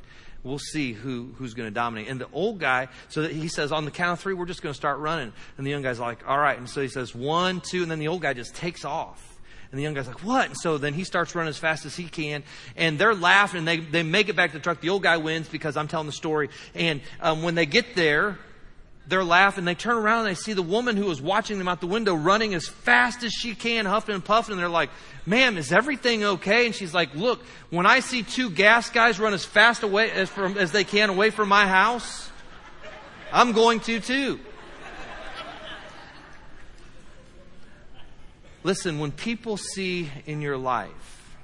we'll 0.44 0.58
see 0.58 0.92
who, 0.92 1.32
who's 1.36 1.54
going 1.54 1.68
to 1.68 1.74
dominate. 1.74 2.08
And 2.08 2.20
the 2.20 2.28
old 2.32 2.58
guy, 2.58 2.88
so 3.08 3.28
he 3.28 3.48
says, 3.48 3.72
on 3.72 3.84
the 3.84 3.90
count 3.90 4.12
of 4.12 4.20
three, 4.20 4.34
we're 4.34 4.46
just 4.46 4.62
going 4.62 4.72
to 4.72 4.76
start 4.76 4.98
running. 4.98 5.32
And 5.56 5.66
the 5.66 5.70
young 5.70 5.82
guy's 5.82 6.00
like, 6.00 6.28
all 6.28 6.38
right. 6.38 6.58
And 6.58 6.68
so 6.68 6.80
he 6.80 6.88
says, 6.88 7.14
one, 7.14 7.60
two, 7.60 7.82
and 7.82 7.90
then 7.90 7.98
the 7.98 8.08
old 8.08 8.22
guy 8.22 8.32
just 8.32 8.54
takes 8.54 8.84
off. 8.84 9.28
And 9.70 9.78
the 9.78 9.84
young 9.84 9.94
guy's 9.94 10.06
like, 10.06 10.22
what? 10.22 10.46
And 10.48 10.56
so 10.56 10.76
then 10.76 10.92
he 10.92 11.04
starts 11.04 11.34
running 11.34 11.48
as 11.48 11.56
fast 11.56 11.86
as 11.86 11.96
he 11.96 12.04
can. 12.04 12.42
And 12.76 12.98
they're 12.98 13.14
laughing 13.14 13.58
and 13.58 13.68
they, 13.68 13.78
they 13.78 14.02
make 14.02 14.28
it 14.28 14.36
back 14.36 14.50
to 14.50 14.58
the 14.58 14.62
truck. 14.62 14.80
The 14.80 14.90
old 14.90 15.02
guy 15.02 15.16
wins 15.16 15.48
because 15.48 15.78
I'm 15.78 15.88
telling 15.88 16.06
the 16.06 16.12
story. 16.12 16.50
And 16.74 17.00
um, 17.20 17.42
when 17.42 17.54
they 17.54 17.64
get 17.64 17.94
there, 17.94 18.38
they're 19.06 19.24
laughing. 19.24 19.64
They 19.64 19.74
turn 19.74 19.96
around 19.96 20.20
and 20.20 20.28
they 20.28 20.40
see 20.40 20.52
the 20.52 20.62
woman 20.62 20.96
who 20.96 21.06
was 21.06 21.20
watching 21.20 21.58
them 21.58 21.68
out 21.68 21.80
the 21.80 21.86
window 21.86 22.14
running 22.14 22.54
as 22.54 22.68
fast 22.68 23.22
as 23.24 23.32
she 23.32 23.54
can, 23.54 23.84
huffing 23.84 24.14
and 24.14 24.24
puffing. 24.24 24.52
And 24.52 24.60
they're 24.60 24.68
like, 24.68 24.90
ma'am, 25.26 25.58
is 25.58 25.72
everything 25.72 26.24
okay? 26.24 26.66
And 26.66 26.74
she's 26.74 26.94
like, 26.94 27.14
look, 27.14 27.42
when 27.70 27.84
I 27.84 28.00
see 28.00 28.22
two 28.22 28.50
gas 28.50 28.90
guys 28.90 29.18
run 29.18 29.34
as 29.34 29.44
fast 29.44 29.82
away 29.82 30.10
as, 30.10 30.28
from, 30.28 30.56
as 30.56 30.72
they 30.72 30.84
can 30.84 31.10
away 31.10 31.30
from 31.30 31.48
my 31.48 31.66
house, 31.66 32.30
I'm 33.32 33.52
going 33.52 33.80
to 33.80 33.98
too. 34.00 34.38
Listen, 38.64 39.00
when 39.00 39.10
people 39.10 39.56
see 39.56 40.08
in 40.26 40.40
your 40.40 40.56
life, 40.56 41.36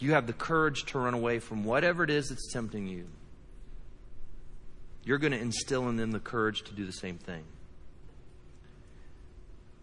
you 0.00 0.14
have 0.14 0.26
the 0.26 0.32
courage 0.32 0.84
to 0.86 0.98
run 0.98 1.14
away 1.14 1.38
from 1.38 1.62
whatever 1.62 2.02
it 2.02 2.10
is 2.10 2.30
that's 2.30 2.52
tempting 2.52 2.88
you 2.88 3.06
you're 5.04 5.18
going 5.18 5.32
to 5.32 5.38
instill 5.38 5.88
in 5.88 5.96
them 5.96 6.10
the 6.10 6.20
courage 6.20 6.62
to 6.62 6.74
do 6.74 6.84
the 6.84 6.92
same 6.92 7.16
thing. 7.18 7.44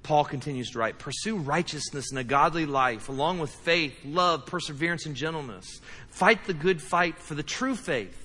Paul 0.03 0.23
continues 0.23 0.71
to 0.71 0.79
write 0.79 0.99
Pursue 0.99 1.35
righteousness 1.35 2.11
and 2.11 2.19
a 2.19 2.23
godly 2.23 2.65
life, 2.65 3.09
along 3.09 3.39
with 3.39 3.51
faith, 3.51 3.93
love, 4.05 4.45
perseverance, 4.45 5.05
and 5.05 5.15
gentleness. 5.15 5.81
Fight 6.09 6.45
the 6.45 6.53
good 6.53 6.81
fight 6.81 7.19
for 7.19 7.35
the 7.35 7.43
true 7.43 7.75
faith. 7.75 8.23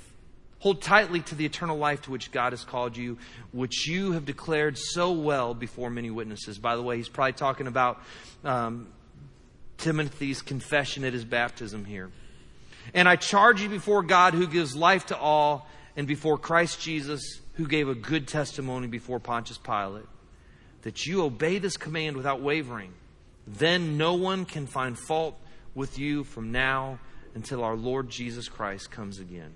Hold 0.60 0.80
tightly 0.80 1.18
to 1.22 1.34
the 1.34 1.44
eternal 1.44 1.76
life 1.76 2.02
to 2.02 2.12
which 2.12 2.30
God 2.30 2.52
has 2.52 2.62
called 2.62 2.96
you, 2.96 3.18
which 3.50 3.88
you 3.88 4.12
have 4.12 4.24
declared 4.24 4.78
so 4.78 5.10
well 5.10 5.54
before 5.54 5.90
many 5.90 6.08
witnesses. 6.08 6.56
By 6.56 6.76
the 6.76 6.82
way, 6.82 6.98
he's 6.98 7.08
probably 7.08 7.32
talking 7.32 7.66
about 7.66 8.00
um, 8.44 8.86
Timothy's 9.76 10.40
confession 10.40 11.02
at 11.02 11.12
his 11.12 11.24
baptism 11.24 11.84
here. 11.84 12.12
And 12.94 13.08
I 13.08 13.16
charge 13.16 13.60
you 13.60 13.68
before 13.68 14.04
God 14.04 14.34
who 14.34 14.46
gives 14.46 14.76
life 14.76 15.06
to 15.06 15.18
all 15.18 15.66
and 15.96 16.06
before 16.06 16.38
Christ 16.38 16.80
Jesus, 16.80 17.40
who 17.54 17.66
gave 17.66 17.88
a 17.88 17.94
good 17.94 18.26
testimony 18.26 18.86
before 18.86 19.20
Pontius 19.20 19.58
Pilate, 19.58 20.06
that 20.82 21.06
you 21.06 21.22
obey 21.22 21.58
this 21.58 21.76
command 21.76 22.16
without 22.16 22.40
wavering. 22.40 22.92
Then 23.46 23.98
no 23.98 24.14
one 24.14 24.44
can 24.44 24.66
find 24.66 24.98
fault 24.98 25.38
with 25.74 25.98
you 25.98 26.24
from 26.24 26.52
now 26.52 26.98
until 27.34 27.62
our 27.64 27.76
Lord 27.76 28.08
Jesus 28.08 28.48
Christ 28.48 28.90
comes 28.90 29.18
again. 29.18 29.52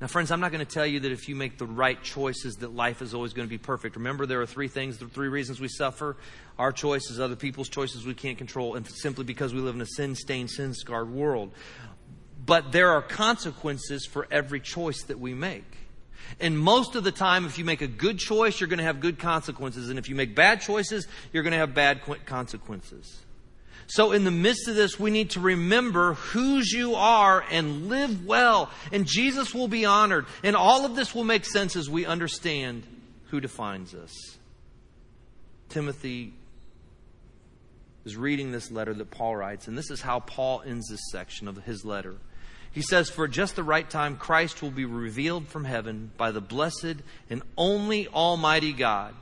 Now, 0.00 0.08
friends, 0.08 0.30
I'm 0.30 0.40
not 0.40 0.50
going 0.50 0.64
to 0.64 0.70
tell 0.70 0.86
you 0.86 1.00
that 1.00 1.12
if 1.12 1.28
you 1.28 1.36
make 1.36 1.56
the 1.56 1.66
right 1.66 2.02
choices, 2.02 2.56
that 2.56 2.74
life 2.74 3.00
is 3.00 3.14
always 3.14 3.32
going 3.32 3.46
to 3.46 3.50
be 3.50 3.58
perfect. 3.58 3.96
Remember, 3.96 4.26
there 4.26 4.40
are 4.42 4.46
three 4.46 4.68
things, 4.68 4.98
the 4.98 5.06
three 5.06 5.28
reasons 5.28 5.60
we 5.60 5.68
suffer 5.68 6.16
our 6.58 6.72
choices, 6.72 7.20
other 7.20 7.36
people's 7.36 7.68
choices 7.68 8.04
we 8.04 8.14
can't 8.14 8.36
control, 8.36 8.74
and 8.74 8.86
simply 8.86 9.24
because 9.24 9.54
we 9.54 9.60
live 9.60 9.74
in 9.76 9.80
a 9.80 9.86
sin 9.86 10.14
stained, 10.14 10.50
sin 10.50 10.74
scarred 10.74 11.10
world. 11.10 11.52
But 12.44 12.72
there 12.72 12.90
are 12.90 13.02
consequences 13.02 14.06
for 14.06 14.26
every 14.30 14.60
choice 14.60 15.02
that 15.04 15.18
we 15.18 15.34
make. 15.34 15.64
And 16.40 16.58
most 16.58 16.96
of 16.96 17.04
the 17.04 17.12
time, 17.12 17.44
if 17.46 17.58
you 17.58 17.64
make 17.64 17.80
a 17.80 17.86
good 17.86 18.18
choice, 18.18 18.60
you're 18.60 18.68
going 18.68 18.78
to 18.78 18.84
have 18.84 19.00
good 19.00 19.18
consequences. 19.18 19.88
And 19.88 19.98
if 19.98 20.08
you 20.08 20.14
make 20.14 20.34
bad 20.34 20.60
choices, 20.60 21.06
you're 21.32 21.42
going 21.42 21.52
to 21.52 21.58
have 21.58 21.74
bad 21.74 22.00
consequences. 22.26 23.20
So, 23.86 24.12
in 24.12 24.24
the 24.24 24.30
midst 24.30 24.66
of 24.66 24.76
this, 24.76 24.98
we 24.98 25.10
need 25.10 25.30
to 25.30 25.40
remember 25.40 26.14
whose 26.14 26.72
you 26.72 26.94
are 26.94 27.44
and 27.50 27.88
live 27.88 28.24
well. 28.24 28.70
And 28.92 29.06
Jesus 29.06 29.54
will 29.54 29.68
be 29.68 29.84
honored. 29.84 30.26
And 30.42 30.56
all 30.56 30.86
of 30.86 30.96
this 30.96 31.14
will 31.14 31.24
make 31.24 31.44
sense 31.44 31.76
as 31.76 31.90
we 31.90 32.06
understand 32.06 32.84
who 33.26 33.40
defines 33.40 33.94
us. 33.94 34.12
Timothy 35.68 36.32
is 38.04 38.16
reading 38.16 38.52
this 38.52 38.70
letter 38.70 38.94
that 38.94 39.10
Paul 39.10 39.36
writes, 39.36 39.68
and 39.68 39.76
this 39.76 39.90
is 39.90 40.00
how 40.00 40.20
Paul 40.20 40.62
ends 40.66 40.88
this 40.88 41.00
section 41.10 41.48
of 41.48 41.56
his 41.64 41.84
letter. 41.84 42.16
He 42.74 42.82
says, 42.82 43.08
For 43.08 43.28
just 43.28 43.54
the 43.54 43.62
right 43.62 43.88
time, 43.88 44.16
Christ 44.16 44.60
will 44.60 44.72
be 44.72 44.84
revealed 44.84 45.46
from 45.46 45.64
heaven 45.64 46.10
by 46.16 46.32
the 46.32 46.40
blessed 46.40 46.96
and 47.30 47.42
only 47.56 48.08
Almighty 48.08 48.72
God, 48.72 49.14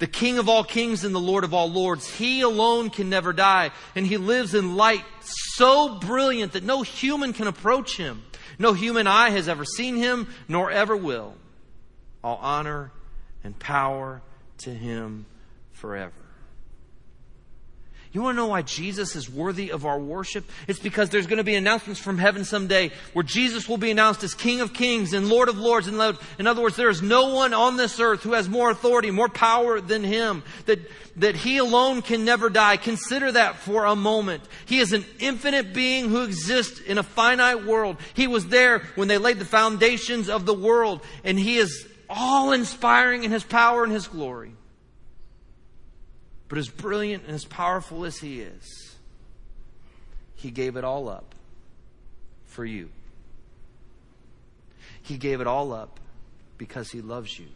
the 0.00 0.08
King 0.08 0.38
of 0.38 0.48
all 0.48 0.64
kings 0.64 1.04
and 1.04 1.14
the 1.14 1.20
Lord 1.20 1.44
of 1.44 1.54
all 1.54 1.70
lords. 1.70 2.12
He 2.12 2.40
alone 2.40 2.90
can 2.90 3.08
never 3.08 3.32
die, 3.32 3.70
and 3.94 4.04
he 4.04 4.16
lives 4.16 4.54
in 4.54 4.76
light 4.76 5.04
so 5.20 6.00
brilliant 6.00 6.52
that 6.52 6.64
no 6.64 6.82
human 6.82 7.32
can 7.32 7.46
approach 7.46 7.96
him. 7.96 8.24
No 8.58 8.72
human 8.72 9.06
eye 9.06 9.30
has 9.30 9.48
ever 9.48 9.64
seen 9.64 9.96
him, 9.96 10.28
nor 10.48 10.70
ever 10.70 10.96
will. 10.96 11.34
All 12.24 12.38
honor 12.42 12.90
and 13.44 13.56
power 13.58 14.20
to 14.58 14.70
him 14.70 15.26
forever. 15.72 16.12
You 18.12 18.22
want 18.22 18.34
to 18.34 18.42
know 18.42 18.46
why 18.46 18.62
Jesus 18.62 19.14
is 19.14 19.30
worthy 19.30 19.70
of 19.70 19.86
our 19.86 19.98
worship? 19.98 20.44
It's 20.66 20.80
because 20.80 21.10
there's 21.10 21.28
going 21.28 21.36
to 21.36 21.44
be 21.44 21.54
announcements 21.54 22.00
from 22.00 22.18
heaven 22.18 22.44
someday 22.44 22.90
where 23.12 23.22
Jesus 23.22 23.68
will 23.68 23.76
be 23.76 23.92
announced 23.92 24.24
as 24.24 24.34
King 24.34 24.60
of 24.60 24.72
Kings 24.72 25.12
and 25.12 25.28
Lord 25.28 25.48
of 25.48 25.58
Lords. 25.58 25.86
In 25.86 26.00
other 26.00 26.60
words, 26.60 26.74
there 26.74 26.88
is 26.88 27.02
no 27.02 27.32
one 27.32 27.54
on 27.54 27.76
this 27.76 28.00
earth 28.00 28.24
who 28.24 28.32
has 28.32 28.48
more 28.48 28.68
authority, 28.68 29.12
more 29.12 29.28
power 29.28 29.80
than 29.80 30.02
Him. 30.02 30.42
That, 30.66 30.80
that 31.18 31.36
He 31.36 31.58
alone 31.58 32.02
can 32.02 32.24
never 32.24 32.50
die. 32.50 32.78
Consider 32.78 33.30
that 33.30 33.56
for 33.56 33.84
a 33.84 33.94
moment. 33.94 34.42
He 34.66 34.80
is 34.80 34.92
an 34.92 35.04
infinite 35.20 35.72
being 35.72 36.08
who 36.08 36.24
exists 36.24 36.80
in 36.80 36.98
a 36.98 37.04
finite 37.04 37.64
world. 37.64 37.96
He 38.14 38.26
was 38.26 38.48
there 38.48 38.80
when 38.96 39.06
they 39.06 39.18
laid 39.18 39.38
the 39.38 39.44
foundations 39.44 40.28
of 40.28 40.46
the 40.46 40.54
world 40.54 41.00
and 41.22 41.38
He 41.38 41.58
is 41.58 41.86
all 42.08 42.50
inspiring 42.50 43.22
in 43.22 43.30
His 43.30 43.44
power 43.44 43.84
and 43.84 43.92
His 43.92 44.08
glory. 44.08 44.56
But 46.50 46.58
as 46.58 46.68
brilliant 46.68 47.22
and 47.26 47.34
as 47.34 47.44
powerful 47.44 48.04
as 48.04 48.18
He 48.18 48.40
is, 48.40 48.96
He 50.34 50.50
gave 50.50 50.76
it 50.76 50.84
all 50.84 51.08
up 51.08 51.34
for 52.44 52.64
you. 52.64 52.90
He 55.00 55.16
gave 55.16 55.40
it 55.40 55.46
all 55.46 55.72
up 55.72 56.00
because 56.58 56.90
He 56.90 57.00
loves 57.00 57.38
you. 57.38 57.46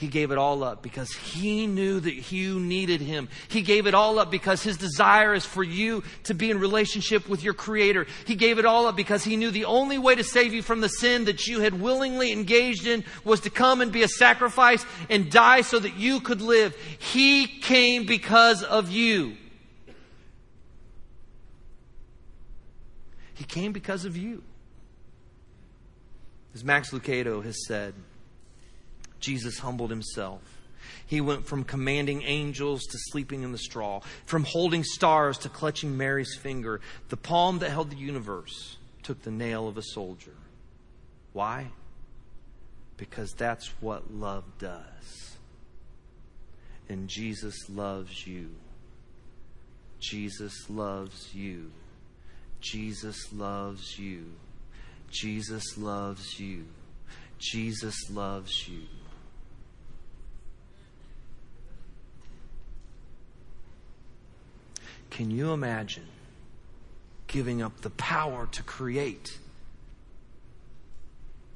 He 0.00 0.08
gave 0.08 0.30
it 0.30 0.38
all 0.38 0.64
up 0.64 0.82
because 0.82 1.12
he 1.12 1.66
knew 1.66 2.00
that 2.00 2.32
you 2.32 2.58
needed 2.58 3.02
him. 3.02 3.28
He 3.48 3.60
gave 3.60 3.86
it 3.86 3.92
all 3.92 4.18
up 4.18 4.30
because 4.30 4.62
his 4.62 4.78
desire 4.78 5.34
is 5.34 5.44
for 5.44 5.62
you 5.62 6.02
to 6.24 6.32
be 6.32 6.50
in 6.50 6.58
relationship 6.58 7.28
with 7.28 7.42
your 7.42 7.52
creator. 7.52 8.06
He 8.24 8.34
gave 8.34 8.58
it 8.58 8.64
all 8.64 8.86
up 8.86 8.96
because 8.96 9.24
he 9.24 9.36
knew 9.36 9.50
the 9.50 9.66
only 9.66 9.98
way 9.98 10.14
to 10.14 10.24
save 10.24 10.54
you 10.54 10.62
from 10.62 10.80
the 10.80 10.88
sin 10.88 11.26
that 11.26 11.46
you 11.46 11.60
had 11.60 11.82
willingly 11.82 12.32
engaged 12.32 12.86
in 12.86 13.04
was 13.24 13.40
to 13.40 13.50
come 13.50 13.82
and 13.82 13.92
be 13.92 14.02
a 14.02 14.08
sacrifice 14.08 14.86
and 15.10 15.30
die 15.30 15.60
so 15.60 15.78
that 15.78 15.98
you 15.98 16.20
could 16.20 16.40
live. 16.40 16.74
He 16.98 17.46
came 17.46 18.06
because 18.06 18.62
of 18.62 18.90
you. 18.90 19.36
He 23.34 23.44
came 23.44 23.72
because 23.72 24.06
of 24.06 24.16
you. 24.16 24.42
As 26.54 26.64
Max 26.64 26.90
Lucado 26.90 27.44
has 27.44 27.66
said, 27.66 27.92
Jesus 29.20 29.58
humbled 29.58 29.90
himself. 29.90 30.42
He 31.06 31.20
went 31.20 31.46
from 31.46 31.64
commanding 31.64 32.22
angels 32.22 32.84
to 32.84 32.98
sleeping 33.10 33.42
in 33.42 33.52
the 33.52 33.58
straw, 33.58 34.00
from 34.26 34.44
holding 34.44 34.84
stars 34.84 35.38
to 35.38 35.48
clutching 35.48 35.96
Mary's 35.96 36.36
finger. 36.36 36.80
The 37.08 37.16
palm 37.16 37.58
that 37.58 37.70
held 37.70 37.90
the 37.90 37.96
universe 37.96 38.76
took 39.02 39.22
the 39.22 39.30
nail 39.30 39.68
of 39.68 39.76
a 39.76 39.82
soldier. 39.82 40.34
Why? 41.32 41.68
Because 42.96 43.32
that's 43.32 43.68
what 43.80 44.12
love 44.12 44.44
does. 44.58 45.36
And 46.88 47.08
Jesus 47.08 47.68
loves 47.68 48.26
you. 48.26 48.50
Jesus 50.00 50.68
loves 50.68 51.34
you. 51.34 51.70
Jesus 52.60 53.32
loves 53.32 53.98
you. 53.98 54.32
Jesus 55.10 55.76
loves 55.78 56.38
you. 56.38 56.66
Jesus 57.38 58.10
loves 58.10 58.68
you. 58.68 58.82
Can 65.10 65.30
you 65.30 65.52
imagine 65.52 66.06
giving 67.26 67.60
up 67.60 67.80
the 67.80 67.90
power 67.90 68.48
to 68.52 68.62
create, 68.62 69.38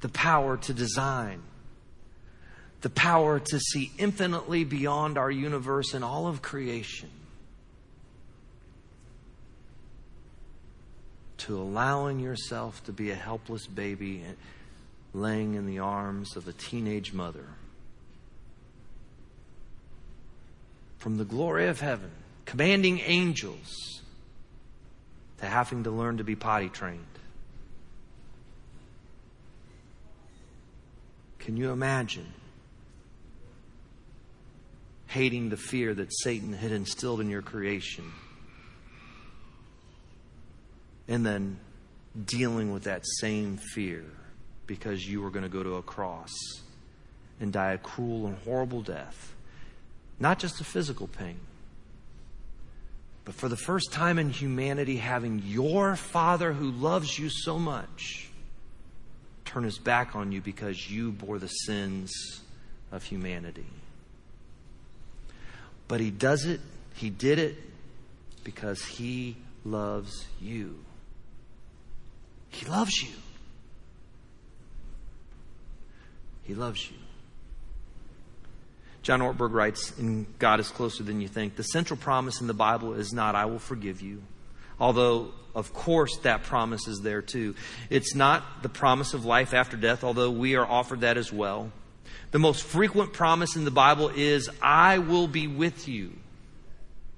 the 0.01 0.09
power 0.09 0.57
to 0.57 0.73
design, 0.73 1.41
the 2.81 2.89
power 2.89 3.39
to 3.39 3.59
see 3.59 3.91
infinitely 3.97 4.63
beyond 4.63 5.17
our 5.17 5.31
universe 5.31 5.93
and 5.93 6.03
all 6.03 6.27
of 6.27 6.41
creation? 6.41 7.09
To 11.39 11.57
allowing 11.57 12.19
yourself 12.19 12.83
to 12.85 12.91
be 12.91 13.11
a 13.11 13.15
helpless 13.15 13.67
baby 13.67 14.23
laying 15.13 15.53
in 15.53 15.65
the 15.65 15.79
arms 15.79 16.35
of 16.35 16.47
a 16.47 16.53
teenage 16.53 17.13
mother. 17.13 17.45
From 20.97 21.17
the 21.17 21.25
glory 21.25 21.67
of 21.67 21.79
heaven 21.79 22.11
commanding 22.45 22.99
angels 22.99 24.01
to 25.39 25.45
having 25.45 25.83
to 25.83 25.91
learn 25.91 26.17
to 26.17 26.23
be 26.23 26.35
potty 26.35 26.69
trained. 26.69 27.05
Can 31.39 31.57
you 31.57 31.71
imagine 31.71 32.31
hating 35.07 35.49
the 35.49 35.57
fear 35.57 35.93
that 35.93 36.11
Satan 36.11 36.53
had 36.53 36.71
instilled 36.71 37.21
in 37.21 37.29
your 37.29 37.41
creation 37.41 38.11
and 41.07 41.25
then 41.25 41.59
dealing 42.25 42.71
with 42.71 42.83
that 42.83 43.05
same 43.19 43.57
fear 43.57 44.03
because 44.65 45.07
you 45.07 45.21
were 45.21 45.29
going 45.29 45.43
to 45.43 45.49
go 45.49 45.61
to 45.61 45.75
a 45.75 45.83
cross 45.83 46.33
and 47.39 47.53
die 47.53 47.73
a 47.73 47.77
cruel 47.77 48.25
and 48.25 48.37
horrible 48.39 48.81
death? 48.81 49.35
Not 50.19 50.39
just 50.39 50.59
a 50.61 50.63
physical 50.63 51.07
pain 51.07 51.39
but 53.25 53.33
for 53.33 53.49
the 53.49 53.57
first 53.57 53.91
time 53.91 54.19
in 54.19 54.29
humanity, 54.29 54.97
having 54.97 55.41
your 55.43 55.95
Father 55.95 56.53
who 56.53 56.69
loves 56.69 57.17
you 57.17 57.29
so 57.29 57.57
much 57.57 58.29
turn 59.45 59.63
his 59.63 59.79
back 59.79 60.15
on 60.15 60.31
you 60.31 60.41
because 60.41 60.89
you 60.89 61.11
bore 61.11 61.39
the 61.39 61.47
sins 61.47 62.41
of 62.91 63.03
humanity. 63.03 63.65
But 65.87 66.01
he 66.01 66.11
does 66.11 66.45
it, 66.45 66.61
he 66.95 67.09
did 67.09 67.39
it 67.39 67.55
because 68.43 68.83
he 68.85 69.37
loves 69.63 70.27
you. 70.39 70.83
He 72.49 72.65
loves 72.67 73.01
you. 73.01 73.15
He 76.43 76.53
loves 76.53 76.89
you. 76.89 76.97
John 79.05 79.21
Ortberg 79.21 79.53
writes 79.53 79.93
in 79.99 80.25
God 80.39 80.59
is 80.59 80.69
Closer 80.69 81.03
Than 81.03 81.21
You 81.21 81.27
Think 81.27 81.55
the 81.55 81.63
central 81.63 81.95
promise 81.95 82.41
in 82.41 82.47
the 82.47 82.55
Bible 82.55 82.95
is 82.95 83.13
not, 83.13 83.35
I 83.35 83.45
will 83.45 83.59
forgive 83.59 84.01
you. 84.01 84.23
Although, 84.79 85.29
of 85.53 85.75
course, 85.75 86.17
that 86.23 86.41
promise 86.41 86.87
is 86.87 87.01
there 87.01 87.21
too. 87.21 87.53
It's 87.91 88.15
not 88.15 88.63
the 88.63 88.67
promise 88.67 89.13
of 89.13 89.23
life 89.23 89.53
after 89.53 89.77
death, 89.77 90.03
although 90.03 90.31
we 90.31 90.55
are 90.55 90.65
offered 90.65 91.01
that 91.01 91.17
as 91.17 91.31
well. 91.31 91.71
The 92.31 92.39
most 92.39 92.63
frequent 92.63 93.13
promise 93.13 93.55
in 93.55 93.63
the 93.63 93.69
Bible 93.69 94.09
is, 94.09 94.49
I 94.59 94.97
will 94.97 95.27
be 95.27 95.45
with 95.45 95.87
you. 95.87 96.13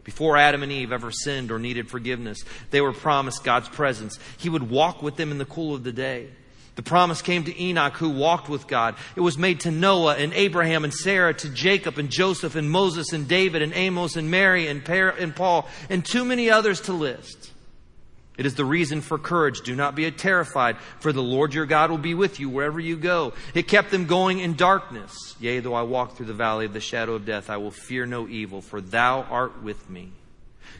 Before 0.04 0.36
Adam 0.36 0.64
and 0.64 0.72
Eve 0.74 0.92
ever 0.92 1.10
sinned 1.10 1.52
or 1.52 1.58
needed 1.58 1.90
forgiveness, 1.90 2.44
they 2.70 2.82
were 2.82 2.92
promised 2.92 3.46
God's 3.46 3.70
presence. 3.70 4.20
He 4.38 4.50
would 4.50 4.70
walk 4.70 5.02
with 5.02 5.16
them 5.16 5.32
in 5.32 5.38
the 5.38 5.46
cool 5.46 5.74
of 5.74 5.86
the 5.86 5.94
day. 5.94 6.28
The 6.78 6.84
promise 6.84 7.24
came 7.24 7.44
to 7.46 7.62
Enoch 7.62 7.98
who 7.98 8.10
walked 8.10 8.50
with 8.50 8.68
God. 8.68 8.96
It 9.16 9.22
was 9.22 9.36
made 9.36 9.62
to 9.62 9.72
Noah 9.72 10.16
and 10.16 10.32
Abraham 10.34 10.84
and 10.84 10.94
Sarah, 10.94 11.34
to 11.34 11.50
Jacob 11.50 11.98
and 11.98 12.12
Joseph 12.12 12.56
and 12.56 12.70
Moses 12.70 13.14
and 13.14 13.28
David 13.28 13.64
and 13.64 13.74
Amos 13.74 14.16
and 14.16 14.30
Mary 14.30 14.68
and, 14.68 14.88
and 14.88 15.36
Paul 15.36 15.68
and 15.90 16.06
too 16.06 16.24
many 16.24 16.52
others 16.52 16.82
to 16.82 16.94
list. 16.94 17.52
It 18.38 18.46
is 18.46 18.54
the 18.54 18.64
reason 18.64 19.02
for 19.02 19.18
courage. 19.18 19.62
Do 19.62 19.76
not 19.76 19.96
be 19.96 20.10
terrified, 20.12 20.78
for 21.00 21.12
the 21.12 21.24
Lord 21.24 21.56
your 21.56 21.66
God 21.66 21.90
will 21.90 21.98
be 21.98 22.14
with 22.14 22.40
you 22.40 22.48
wherever 22.48 22.80
you 22.80 22.96
go. 22.96 23.34
It 23.56 23.68
kept 23.68 23.90
them 23.90 24.06
going 24.06 24.38
in 24.38 24.56
darkness. 24.56 25.36
Yea, 25.40 25.60
though 25.60 25.74
I 25.74 25.82
walk 25.82 26.16
through 26.16 26.28
the 26.28 26.34
valley 26.36 26.68
of 26.68 26.74
the 26.74 26.80
shadow 26.80 27.16
of 27.16 27.26
death, 27.26 27.50
I 27.50 27.58
will 27.58 27.72
fear 27.72 28.06
no 28.06 28.28
evil, 28.28 28.62
for 28.62 28.82
thou 28.82 29.24
art 29.24 29.64
with 29.64 29.90
me. 29.90 30.12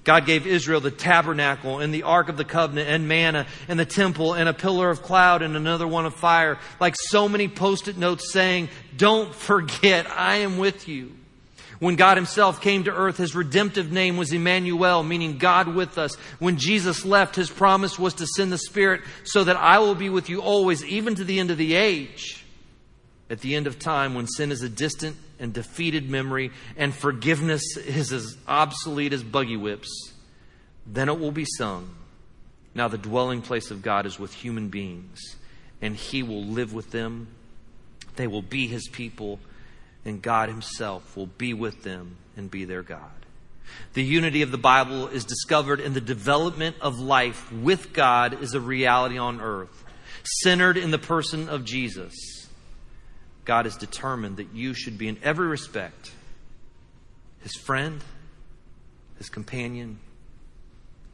God 0.04 0.26
gave 0.26 0.48
Israel 0.48 0.80
the 0.80 0.90
tabernacle 0.90 1.80
and 1.80 1.94
the 1.94 2.04
ark 2.04 2.30
of 2.30 2.38
the 2.38 2.46
covenant 2.46 2.88
and 2.88 3.08
manna 3.08 3.46
and 3.68 3.78
the 3.78 3.86
temple 3.86 4.34
and 4.34 4.48
a 4.48 4.54
pillar 4.54 4.90
of 4.90 5.02
cloud 5.02 5.42
and 5.42 5.56
another 5.56 5.86
one 5.86 6.06
of 6.06 6.16
fire, 6.16 6.60
like 6.80 6.96
so 6.98 7.28
many 7.28 7.48
post-it 7.48 7.98
notes 7.98 8.32
saying, 8.32 8.70
don't 8.96 9.36
forget, 9.48 10.10
I 10.10 10.38
am 10.38 10.58
with 10.58 10.88
you. 10.88 11.14
When 11.80 11.96
God 11.96 12.18
himself 12.18 12.62
came 12.62 12.86
to 12.86 12.94
earth, 12.94 13.18
his 13.18 13.36
redemptive 13.36 13.92
name 13.92 14.18
was 14.18 14.34
Emmanuel, 14.34 15.04
meaning 15.04 15.38
God 15.38 15.68
with 15.68 15.98
us. 15.98 16.16
When 16.40 16.58
Jesus 16.58 17.06
left, 17.06 17.36
his 17.36 17.50
promise 17.50 18.00
was 18.00 18.16
to 18.16 18.26
send 18.26 18.52
the 18.52 18.58
Spirit 18.58 19.02
so 19.24 19.44
that 19.44 19.58
I 19.58 19.80
will 19.80 19.94
be 19.94 20.10
with 20.10 20.30
you 20.30 20.42
always, 20.42 20.84
even 20.84 21.16
to 21.16 21.24
the 21.24 21.40
end 21.40 21.52
of 21.52 21.58
the 21.58 21.76
age. 21.76 22.44
At 23.30 23.42
the 23.42 23.56
end 23.56 23.68
of 23.68 23.78
time, 23.78 24.16
when 24.16 24.26
sin 24.26 24.52
is 24.52 24.64
a 24.64 24.70
distant 24.70 25.18
and 25.40 25.54
defeated 25.54 26.10
memory, 26.10 26.52
and 26.76 26.94
forgiveness 26.94 27.78
is 27.78 28.12
as 28.12 28.38
obsolete 28.48 29.14
as 29.14 29.24
buggy 29.24 29.58
whips, 29.58 30.14
then 30.86 31.10
it 31.10 31.20
will 31.20 31.32
be 31.32 31.46
sung. 31.58 31.90
Now, 32.74 32.88
the 32.88 32.98
dwelling 32.98 33.42
place 33.42 33.72
of 33.72 33.82
God 33.82 34.06
is 34.06 34.20
with 34.20 34.34
human 34.34 34.70
beings, 34.70 35.36
and 35.82 35.96
He 35.96 36.24
will 36.24 36.44
live 36.44 36.74
with 36.74 36.92
them. 36.92 37.28
They 38.16 38.28
will 38.28 38.42
be 38.42 38.68
His 38.68 38.88
people, 38.88 39.40
and 40.06 40.22
God 40.22 40.50
Himself 40.50 41.18
will 41.18 41.28
be 41.28 41.54
with 41.54 41.84
them 41.84 42.18
and 42.36 42.52
be 42.52 42.66
their 42.66 42.84
God. 42.84 43.12
The 43.94 44.04
unity 44.04 44.44
of 44.44 44.52
the 44.52 44.58
Bible 44.58 45.08
is 45.08 45.26
discovered 45.26 45.80
in 45.80 45.94
the 45.94 46.02
development 46.02 46.76
of 46.82 47.00
life 47.00 47.52
with 47.52 47.94
God 47.94 48.42
is 48.42 48.54
a 48.54 48.62
reality 48.62 49.18
on 49.18 49.42
earth, 49.42 49.84
centered 50.24 50.78
in 50.78 50.92
the 50.92 50.98
person 50.98 51.50
of 51.50 51.66
Jesus. 51.66 52.14
God 53.48 53.64
has 53.64 53.78
determined 53.78 54.38
that 54.38 54.54
you 54.54 54.74
should 54.74 54.98
be, 54.98 55.08
in 55.08 55.18
every 55.24 55.48
respect, 55.48 56.12
his 57.40 57.56
friend, 57.56 58.04
his 59.18 59.30
companion, 59.30 60.00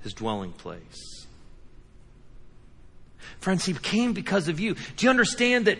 his 0.01 0.13
dwelling 0.13 0.51
place. 0.51 1.27
Friends, 3.39 3.65
he 3.65 3.73
came 3.73 4.13
because 4.13 4.47
of 4.47 4.59
you. 4.59 4.73
Do 4.73 5.05
you 5.05 5.11
understand 5.11 5.67
that 5.67 5.77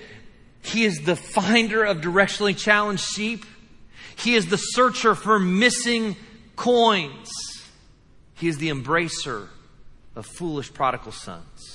he 0.62 0.86
is 0.86 1.00
the 1.00 1.16
finder 1.16 1.84
of 1.84 2.02
directionally 2.02 2.56
challenged 2.56 3.04
sheep? 3.04 3.46
He 4.16 4.36
is 4.36 4.46
the 4.46 4.58
searcher 4.58 5.16
for 5.16 5.39
missing 5.39 6.16
coins. 6.56 7.32
He 8.36 8.48
is 8.48 8.60
the 8.60 8.70
embracer 8.70 9.48
of 10.16 10.28
foolish 10.28 10.72
prodigal 10.72 11.13
sons. 11.13 11.72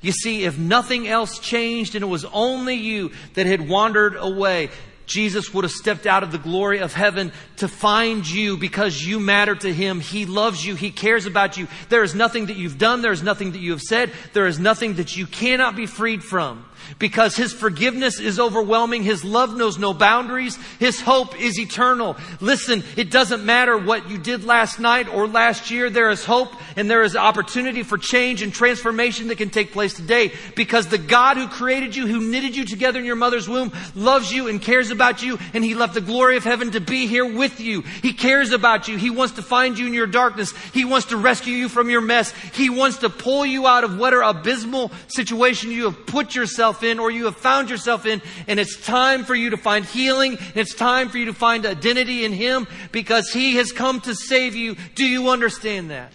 You 0.00 0.12
see, 0.12 0.44
if 0.44 0.58
nothing 0.58 1.08
else 1.08 1.38
changed 1.38 1.94
and 1.94 2.02
it 2.02 2.08
was 2.08 2.24
only 2.26 2.74
you 2.74 3.12
that 3.34 3.46
had 3.46 3.68
wandered 3.68 4.16
away, 4.16 4.70
Jesus 5.06 5.52
would 5.54 5.64
have 5.64 5.72
stepped 5.72 6.06
out 6.06 6.22
of 6.22 6.32
the 6.32 6.38
glory 6.38 6.78
of 6.78 6.92
heaven 6.92 7.32
to 7.56 7.66
find 7.66 8.28
you 8.28 8.56
because 8.58 9.02
you 9.02 9.18
matter 9.18 9.54
to 9.54 9.72
him. 9.72 10.00
He 10.00 10.26
loves 10.26 10.64
you. 10.64 10.74
He 10.74 10.90
cares 10.90 11.24
about 11.24 11.56
you. 11.56 11.66
There 11.88 12.04
is 12.04 12.14
nothing 12.14 12.46
that 12.46 12.56
you've 12.56 12.78
done. 12.78 13.00
There 13.00 13.12
is 13.12 13.22
nothing 13.22 13.52
that 13.52 13.60
you 13.60 13.72
have 13.72 13.80
said. 13.80 14.12
There 14.34 14.46
is 14.46 14.58
nothing 14.58 14.94
that 14.94 15.16
you 15.16 15.26
cannot 15.26 15.74
be 15.74 15.86
freed 15.86 16.22
from 16.22 16.64
because 16.98 17.36
His 17.36 17.52
forgiveness 17.52 18.20
is 18.20 18.38
overwhelming. 18.38 19.02
His 19.02 19.24
love 19.24 19.56
knows 19.56 19.78
no 19.78 19.94
boundaries. 19.94 20.56
His 20.78 21.00
hope 21.00 21.40
is 21.40 21.58
eternal. 21.58 22.16
Listen, 22.40 22.84
it 22.96 23.10
doesn't 23.10 23.44
matter 23.44 23.76
what 23.76 24.10
you 24.10 24.18
did 24.18 24.44
last 24.44 24.78
night 24.78 25.08
or 25.08 25.26
last 25.26 25.70
year. 25.70 25.90
There 25.90 26.10
is 26.10 26.24
hope 26.24 26.52
and 26.76 26.90
there 26.90 27.02
is 27.02 27.16
opportunity 27.16 27.82
for 27.82 27.98
change 27.98 28.42
and 28.42 28.52
transformation 28.52 29.28
that 29.28 29.38
can 29.38 29.50
take 29.50 29.72
place 29.72 29.94
today 29.94 30.32
because 30.54 30.86
the 30.88 30.98
God 30.98 31.36
who 31.36 31.48
created 31.48 31.96
you, 31.96 32.06
who 32.06 32.20
knitted 32.20 32.56
you 32.56 32.64
together 32.64 32.98
in 32.98 33.04
your 33.04 33.16
mother's 33.16 33.48
womb, 33.48 33.72
loves 33.94 34.32
you 34.32 34.48
and 34.48 34.60
cares 34.60 34.90
about 34.90 35.22
you 35.22 35.38
and 35.54 35.64
He 35.64 35.74
left 35.74 35.94
the 35.94 36.00
glory 36.00 36.36
of 36.36 36.44
heaven 36.44 36.70
to 36.72 36.80
be 36.80 37.06
here 37.06 37.26
with 37.26 37.60
you. 37.60 37.82
He 38.02 38.12
cares 38.12 38.52
about 38.52 38.88
you. 38.88 38.96
He 38.98 39.10
wants 39.10 39.34
to 39.34 39.42
find 39.42 39.78
you 39.78 39.86
in 39.86 39.94
your 39.94 40.06
darkness. 40.06 40.52
He 40.72 40.84
wants 40.84 41.06
to 41.06 41.16
rescue 41.16 41.54
you 41.54 41.68
from 41.68 41.90
your 41.90 42.00
mess. 42.00 42.32
He 42.52 42.70
wants 42.70 42.98
to 42.98 43.10
pull 43.10 43.46
you 43.46 43.66
out 43.66 43.84
of 43.84 43.98
whatever 43.98 44.22
abysmal 44.22 44.90
situation 45.08 45.70
you 45.70 45.84
have 45.84 46.06
put 46.06 46.34
yourself 46.34 46.67
yourself 46.68 46.82
in 46.82 46.98
or 46.98 47.10
you 47.10 47.24
have 47.24 47.36
found 47.36 47.70
yourself 47.70 48.06
in, 48.06 48.20
and 48.46 48.60
it's 48.60 48.76
time 48.84 49.24
for 49.24 49.34
you 49.34 49.50
to 49.50 49.56
find 49.56 49.84
healing, 49.84 50.36
it's 50.54 50.74
time 50.74 51.08
for 51.08 51.18
you 51.18 51.26
to 51.26 51.32
find 51.32 51.64
identity 51.64 52.24
in 52.24 52.32
Him 52.32 52.66
because 52.92 53.30
He 53.30 53.56
has 53.56 53.72
come 53.72 54.00
to 54.02 54.14
save 54.14 54.54
you. 54.54 54.76
Do 54.94 55.04
you 55.04 55.30
understand 55.30 55.90
that? 55.90 56.12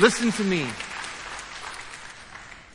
Listen 0.00 0.32
to 0.32 0.44
me. 0.44 0.66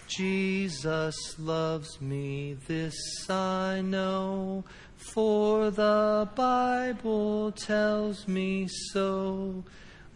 Jesus 0.07 1.35
loves 1.37 2.01
me, 2.01 2.55
this 2.67 3.29
I 3.29 3.81
know, 3.81 4.63
for 4.95 5.69
the 5.71 6.29
Bible 6.35 7.51
tells 7.51 8.27
me 8.27 8.67
so. 8.93 9.63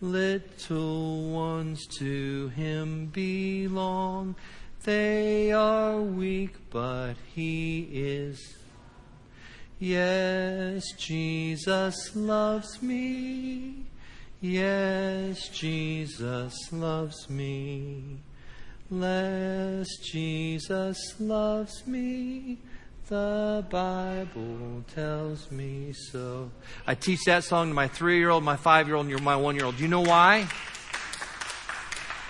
Little 0.04 1.30
ones 1.30 1.88
to 2.00 2.50
him 2.50 3.06
belong. 3.06 4.36
They 4.84 5.54
are 5.54 6.02
weak, 6.02 6.56
but 6.70 7.14
he 7.34 7.88
is. 7.90 8.58
Yes, 9.80 10.84
Jesus 10.98 12.14
loves 12.18 12.82
me. 12.82 13.86
Yes, 14.42 15.48
Jesus 15.48 16.54
loves 16.74 17.30
me. 17.30 18.18
Lest 18.92 20.04
Jesus 20.04 20.98
loves 21.18 21.88
me. 21.88 22.58
The 23.10 23.66
Bible 23.70 24.86
tells 24.96 25.52
me 25.52 25.92
so. 25.92 26.50
I 26.88 26.96
teach 26.96 27.26
that 27.26 27.44
song 27.44 27.68
to 27.68 27.74
my 27.74 27.90
three 27.90 28.18
year 28.18 28.30
old, 28.30 28.46
my 28.46 28.56
five 28.56 28.88
year 28.88 28.96
old, 28.96 29.08
and 29.08 29.22
my 29.22 29.36
one 29.36 29.56
year 29.56 29.66
old. 29.66 29.76
Do 29.76 29.84
you 29.84 29.90
know 29.90 30.02
why? 30.02 30.48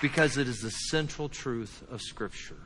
Because 0.01 0.37
it 0.37 0.47
is 0.47 0.61
the 0.61 0.71
central 0.71 1.29
truth 1.29 1.83
of 1.91 2.01
Scripture. 2.01 2.57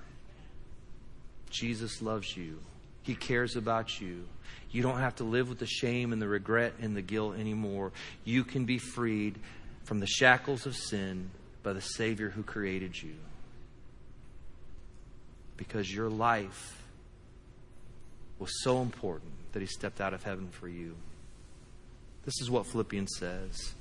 Jesus 1.49 2.01
loves 2.01 2.35
you, 2.37 2.59
He 3.03 3.13
cares 3.13 3.57
about 3.57 3.99
you. 3.99 4.23
You 4.71 4.83
don't 4.83 4.99
have 4.99 5.15
to 5.17 5.25
live 5.25 5.49
with 5.49 5.59
the 5.59 5.67
shame 5.67 6.13
and 6.13 6.21
the 6.21 6.27
regret 6.27 6.75
and 6.81 6.95
the 6.95 7.01
guilt 7.01 7.37
anymore. 7.37 7.91
You 8.23 8.45
can 8.45 8.63
be 8.63 8.77
freed 8.77 9.37
from 9.83 9.99
the 9.99 10.07
shackles 10.07 10.65
of 10.65 10.77
sin 10.77 11.29
by 11.61 11.73
the 11.73 11.81
Savior 11.81 12.29
who 12.29 12.43
created 12.43 13.01
you. 13.01 13.15
Because 15.57 15.93
your 15.93 16.09
life 16.09 16.77
was 18.39 18.63
so 18.63 18.81
important 18.81 19.31
that 19.53 19.61
he 19.61 19.67
stepped 19.67 20.01
out 20.01 20.13
of 20.13 20.23
heaven 20.23 20.49
for 20.49 20.67
you. 20.67 20.95
This 22.25 22.41
is 22.41 22.51
what 22.51 22.67
Philippians 22.67 23.15
says. 23.17 23.73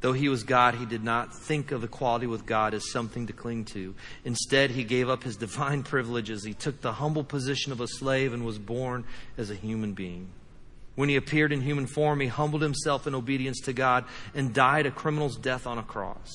Though 0.00 0.12
he 0.12 0.28
was 0.28 0.42
God, 0.42 0.74
he 0.74 0.84
did 0.84 1.04
not 1.04 1.32
think 1.32 1.70
of 1.70 1.84
equality 1.84 2.26
with 2.26 2.44
God 2.44 2.74
as 2.74 2.90
something 2.90 3.28
to 3.28 3.32
cling 3.32 3.66
to. 3.66 3.94
Instead, 4.24 4.70
he 4.70 4.82
gave 4.82 5.08
up 5.08 5.22
his 5.22 5.36
divine 5.46 5.84
privileges. 5.84 6.44
He 6.44 6.54
took 6.54 6.80
the 6.80 6.94
humble 6.94 7.22
position 7.22 7.70
of 7.70 7.80
a 7.80 7.86
slave 7.86 8.32
and 8.32 8.44
was 8.44 8.58
born 8.58 9.04
as 9.38 9.50
a 9.50 9.54
human 9.54 9.92
being. 9.92 10.28
When 10.96 11.08
he 11.08 11.16
appeared 11.16 11.52
in 11.52 11.60
human 11.60 11.86
form, 11.86 12.20
he 12.20 12.26
humbled 12.26 12.62
himself 12.62 13.06
in 13.06 13.14
obedience 13.14 13.60
to 13.60 13.72
God 13.72 14.04
and 14.34 14.52
died 14.52 14.86
a 14.86 14.90
criminal's 14.90 15.36
death 15.36 15.66
on 15.66 15.78
a 15.78 15.82
cross. 15.82 16.30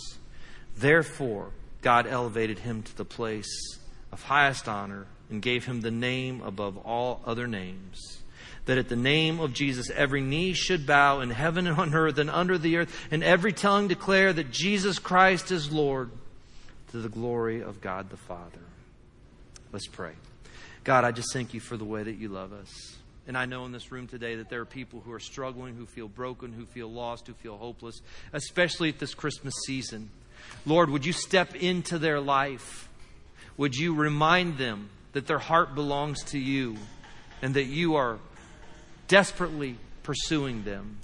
Therefore, 0.77 1.51
God 1.81 2.07
elevated 2.07 2.59
him 2.59 2.83
to 2.83 2.97
the 2.97 3.05
place 3.05 3.79
of 4.11 4.23
highest 4.23 4.67
honor 4.67 5.07
and 5.29 5.41
gave 5.41 5.65
him 5.65 5.81
the 5.81 5.91
name 5.91 6.41
above 6.41 6.77
all 6.77 7.21
other 7.25 7.47
names. 7.47 8.19
That 8.65 8.77
at 8.77 8.89
the 8.89 8.95
name 8.95 9.39
of 9.39 9.53
Jesus, 9.53 9.89
every 9.89 10.21
knee 10.21 10.53
should 10.53 10.85
bow 10.85 11.21
in 11.21 11.29
heaven 11.29 11.67
and 11.67 11.77
on 11.77 11.93
earth 11.93 12.17
and 12.17 12.29
under 12.29 12.57
the 12.57 12.77
earth, 12.77 13.07
and 13.11 13.23
every 13.23 13.53
tongue 13.53 13.87
declare 13.87 14.33
that 14.33 14.51
Jesus 14.51 14.99
Christ 14.99 15.51
is 15.51 15.71
Lord 15.71 16.11
to 16.91 16.97
the 16.97 17.09
glory 17.09 17.61
of 17.61 17.81
God 17.81 18.09
the 18.09 18.17
Father. 18.17 18.59
Let's 19.71 19.87
pray. 19.87 20.13
God, 20.83 21.03
I 21.03 21.11
just 21.11 21.33
thank 21.33 21.53
you 21.53 21.59
for 21.59 21.77
the 21.77 21.85
way 21.85 22.03
that 22.03 22.15
you 22.15 22.29
love 22.29 22.53
us. 22.53 22.97
And 23.27 23.37
I 23.37 23.45
know 23.45 23.65
in 23.65 23.73
this 23.73 23.91
room 23.91 24.07
today 24.07 24.35
that 24.35 24.49
there 24.49 24.61
are 24.61 24.65
people 24.65 25.01
who 25.01 25.11
are 25.11 25.19
struggling, 25.19 25.75
who 25.75 25.85
feel 25.85 26.07
broken, 26.07 26.53
who 26.53 26.65
feel 26.65 26.89
lost, 26.89 27.27
who 27.27 27.33
feel 27.33 27.57
hopeless, 27.57 27.99
especially 28.31 28.87
at 28.89 28.99
this 28.99 29.13
Christmas 29.13 29.53
season. 29.65 30.09
Lord, 30.65 30.89
would 30.89 31.05
you 31.05 31.11
step 31.11 31.53
into 31.55 31.99
their 31.99 32.21
life? 32.21 32.87
Would 33.57 33.75
you 33.75 33.93
remind 33.95 34.57
them 34.57 34.89
that 35.13 35.27
their 35.27 35.39
heart 35.39 35.75
belongs 35.75 36.23
to 36.25 36.39
you 36.39 36.77
and 37.41 37.53
that 37.53 37.65
you 37.65 37.95
are 37.95 38.19
desperately 39.07 39.77
pursuing 40.03 40.63
them. 40.63 40.99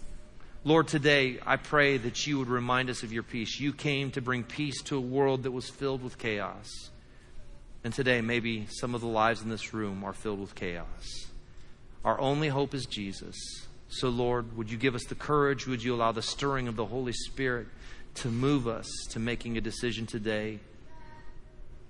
Lord, 0.63 0.87
today 0.87 1.39
I 1.45 1.57
pray 1.57 1.97
that 1.97 2.25
you 2.25 2.39
would 2.39 2.47
remind 2.47 2.89
us 2.89 3.03
of 3.03 3.11
your 3.11 3.23
peace. 3.23 3.59
You 3.59 3.73
came 3.73 4.11
to 4.11 4.21
bring 4.21 4.43
peace 4.43 4.81
to 4.83 4.97
a 4.97 5.01
world 5.01 5.43
that 5.43 5.51
was 5.51 5.69
filled 5.69 6.03
with 6.03 6.17
chaos. 6.17 6.69
And 7.83 7.93
today, 7.93 8.21
maybe 8.21 8.67
some 8.69 8.95
of 8.95 9.01
the 9.01 9.07
lives 9.07 9.41
in 9.41 9.49
this 9.49 9.73
room 9.73 10.05
are 10.05 10.13
filled 10.13 10.39
with 10.39 10.55
chaos. 10.55 11.25
Our 12.05 12.19
only 12.19 12.47
hope 12.47 12.73
is 12.73 12.85
Jesus. 12.85 13.35
So, 13.89 14.07
Lord, 14.07 14.55
would 14.57 14.71
you 14.71 14.77
give 14.77 14.95
us 14.95 15.03
the 15.03 15.15
courage? 15.15 15.67
Would 15.67 15.83
you 15.83 15.93
allow 15.93 16.13
the 16.13 16.21
stirring 16.21 16.69
of 16.69 16.77
the 16.77 16.85
Holy 16.85 17.11
Spirit 17.11 17.67
to 18.15 18.29
move 18.29 18.67
us 18.67 18.87
to 19.11 19.19
making 19.19 19.57
a 19.57 19.61
decision 19.61 20.05
today? 20.05 20.59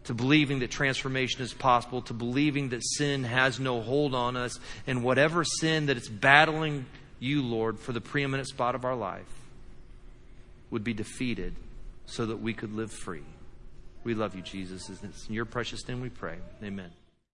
To 0.05 0.13
believing 0.13 0.59
that 0.59 0.71
transformation 0.71 1.41
is 1.41 1.53
possible, 1.53 2.01
to 2.03 2.13
believing 2.13 2.69
that 2.69 2.83
sin 2.83 3.23
has 3.23 3.59
no 3.59 3.81
hold 3.81 4.13
on 4.13 4.35
us, 4.35 4.59
and 4.85 5.03
whatever 5.03 5.43
sin 5.43 5.85
that 5.85 5.97
it's 5.97 6.09
battling 6.09 6.85
you, 7.19 7.41
Lord, 7.41 7.79
for 7.79 7.93
the 7.93 8.01
preeminent 8.01 8.47
spot 8.47 8.75
of 8.75 8.83
our 8.83 8.95
life 8.95 9.25
would 10.71 10.83
be 10.83 10.93
defeated 10.93 11.55
so 12.05 12.25
that 12.25 12.37
we 12.37 12.53
could 12.53 12.73
live 12.73 12.91
free. 12.91 13.23
We 14.03 14.13
love 14.13 14.35
you, 14.35 14.41
Jesus. 14.41 14.89
It's 14.89 15.27
in 15.27 15.33
your 15.33 15.45
precious 15.45 15.87
name 15.87 16.01
we 16.01 16.09
pray. 16.09 16.37
Amen. 16.61 16.91